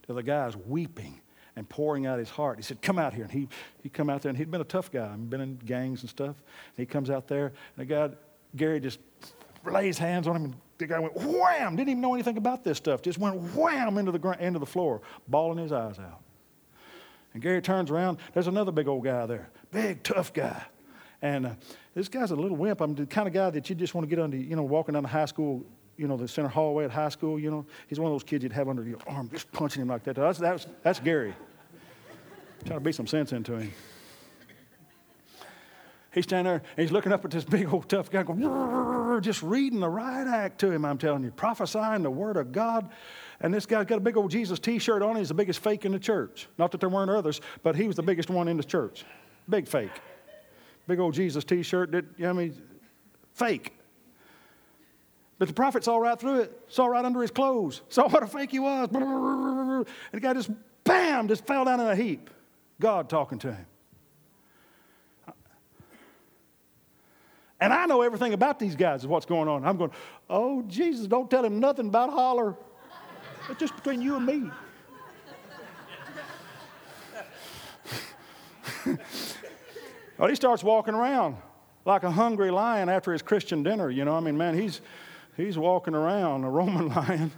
[0.07, 1.21] to the guy's weeping
[1.57, 2.59] and pouring out his heart.
[2.59, 3.25] He said, Come out here.
[3.25, 3.49] And he,
[3.83, 5.11] he come out there, and he'd been a tough guy.
[5.11, 6.37] He'd been in gangs and stuff.
[6.37, 8.11] And he comes out there, and the guy,
[8.55, 9.01] Gary, just
[9.65, 12.77] lays hands on him, and the guy went wham, didn't even know anything about this
[12.77, 16.21] stuff, just went wham into the, ground, into the floor, bawling his eyes out.
[17.33, 20.63] And Gary turns around, there's another big old guy there, big, tough guy.
[21.23, 21.55] And uh,
[21.95, 22.81] this guy's a little wimp.
[22.81, 24.93] I'm the kind of guy that you just want to get under, you know, walking
[24.93, 25.65] down the high school
[25.97, 28.43] you know, the center hallway at high school, you know, he's one of those kids
[28.43, 30.17] you'd have under your arm, just punching him like that.
[30.17, 31.35] That's, that's, that's Gary.
[32.67, 33.73] Trying to beat some sense into him.
[36.13, 39.43] He's standing there and he's looking up at this big old tough guy, going, just
[39.43, 42.91] reading the right act to him, I'm telling you, prophesying the word of God.
[43.41, 45.15] And this guy's got a big old Jesus t shirt on.
[45.17, 46.49] He's the biggest fake in the church.
[46.59, 49.05] Not that there weren't others, but he was the biggest one in the church.
[49.49, 49.91] Big fake.
[50.89, 52.63] Big old Jesus t shirt that, you know, I mean,
[53.35, 53.75] fake.
[55.39, 58.27] But the prophet saw right through it, saw right under his clothes, saw what a
[58.27, 58.89] fake he was.
[58.91, 60.51] And the guy just,
[60.83, 62.31] bam, just fell down in a heap.
[62.81, 63.67] God talking to him.
[67.59, 69.65] And I know everything about these guys is what's going on.
[69.65, 69.93] I'm going,
[70.29, 72.55] oh, Jesus, don't tell him nothing about holler.
[73.49, 74.51] It's just between you and me.
[80.19, 81.37] well, he starts walking around
[81.87, 83.89] like a hungry lion after his Christian dinner.
[83.89, 84.83] You know, I mean, man, he's,
[85.37, 87.33] he's walking around, a Roman lion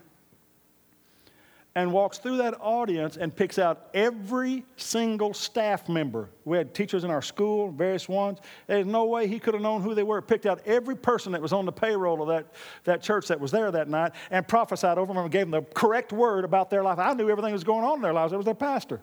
[1.74, 6.28] and walks through that audience and picks out every single staff member.
[6.44, 8.38] We had teachers in our school, various ones.
[8.66, 10.20] There's no way he could have known who they were.
[10.20, 12.46] Picked out every person that was on the payroll of that,
[12.84, 15.62] that church that was there that night and prophesied over them and gave them the
[15.74, 16.98] correct word about their life.
[16.98, 18.32] I knew everything that was going on in their lives.
[18.32, 19.00] I was their pastor.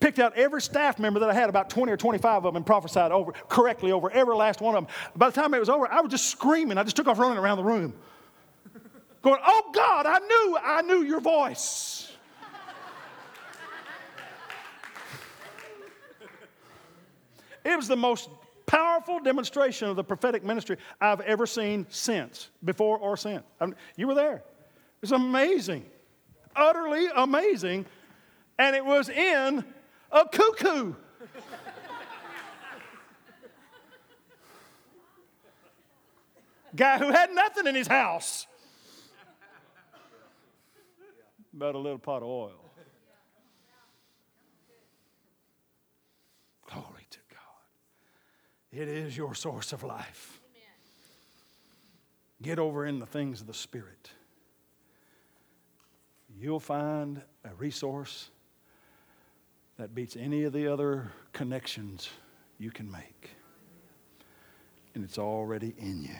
[0.00, 2.64] Picked out every staff member that I had, about 20 or 25 of them, and
[2.64, 4.94] prophesied over correctly over every last one of them.
[5.16, 6.78] By the time it was over, I was just screaming.
[6.78, 7.94] I just took off running around the room
[9.22, 12.12] going, Oh God, I knew, I knew your voice.
[17.64, 18.30] it was the most
[18.66, 23.42] powerful demonstration of the prophetic ministry I've ever seen since, before or since.
[23.60, 24.36] I mean, you were there.
[24.36, 25.84] It was amazing,
[26.54, 27.86] utterly amazing.
[28.58, 29.64] And it was in
[30.10, 30.94] a cuckoo.
[36.76, 38.46] Guy who had nothing in his house
[41.58, 42.70] about a little pot of oil.
[46.70, 48.80] Glory to God.
[48.80, 50.40] It is your source of life.
[52.40, 54.12] Get over in the things of the Spirit.
[56.40, 58.30] You'll find a resource
[59.78, 62.08] that beats any of the other connections
[62.58, 63.30] you can make.
[64.94, 66.16] And it's already in you.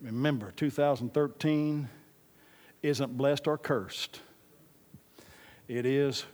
[0.00, 1.88] Remember, 2013
[2.82, 4.20] isn't blessed or cursed.
[5.68, 6.24] It is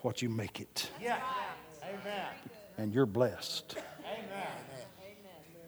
[0.00, 0.90] what you make it.
[1.00, 1.18] Yeah.
[1.82, 2.26] Amen.
[2.78, 3.76] And you're blessed.
[4.04, 4.62] Amen.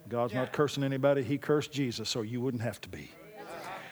[0.09, 1.23] God's not cursing anybody.
[1.23, 3.11] He cursed Jesus so you wouldn't have to be.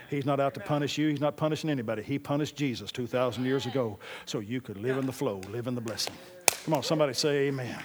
[0.08, 1.08] He's not out to punish you.
[1.08, 2.02] He's not punishing anybody.
[2.02, 5.74] He punished Jesus 2,000 years ago so you could live in the flow, live in
[5.74, 6.12] the blessing.
[6.64, 7.66] Come on, somebody say amen.
[7.66, 7.82] amen.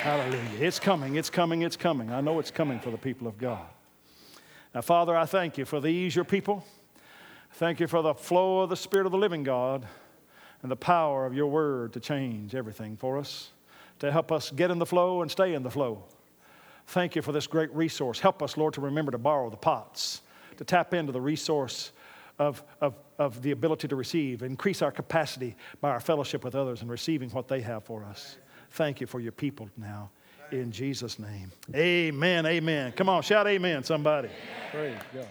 [0.00, 0.66] Hallelujah.
[0.66, 2.10] It's coming, it's coming, it's coming.
[2.10, 3.66] I know it's coming for the people of God.
[4.74, 6.64] Now, Father, I thank you for these, your people.
[7.52, 9.86] Thank you for the flow of the Spirit of the living God
[10.62, 13.50] and the power of your word to change everything for us,
[13.98, 16.04] to help us get in the flow and stay in the flow.
[16.86, 18.18] Thank you for this great resource.
[18.18, 20.22] Help us, Lord, to remember to borrow the pots,
[20.56, 21.92] to tap into the resource
[22.38, 26.80] of, of, of the ability to receive, increase our capacity by our fellowship with others
[26.80, 28.38] and receiving what they have for us.
[28.72, 30.10] Thank you for your people now.
[30.50, 31.52] In Jesus' name.
[31.74, 32.46] Amen.
[32.46, 32.92] Amen.
[32.92, 34.30] Come on, shout amen, somebody.
[34.72, 35.28] Praise God.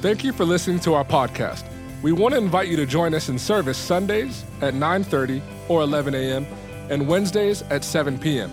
[0.00, 1.64] Thank you for listening to our podcast.
[2.02, 6.14] We want to invite you to join us in service Sundays at 9:30 or 11
[6.14, 6.46] a.m.
[6.90, 8.50] and Wednesdays at 7 p.m.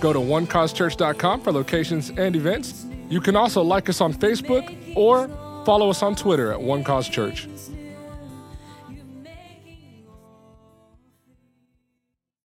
[0.00, 2.86] Go to onecausechurch.com for locations and events.
[3.08, 4.64] You can also like us on Facebook
[4.96, 5.28] or
[5.64, 7.48] follow us on Twitter at One Cause Church.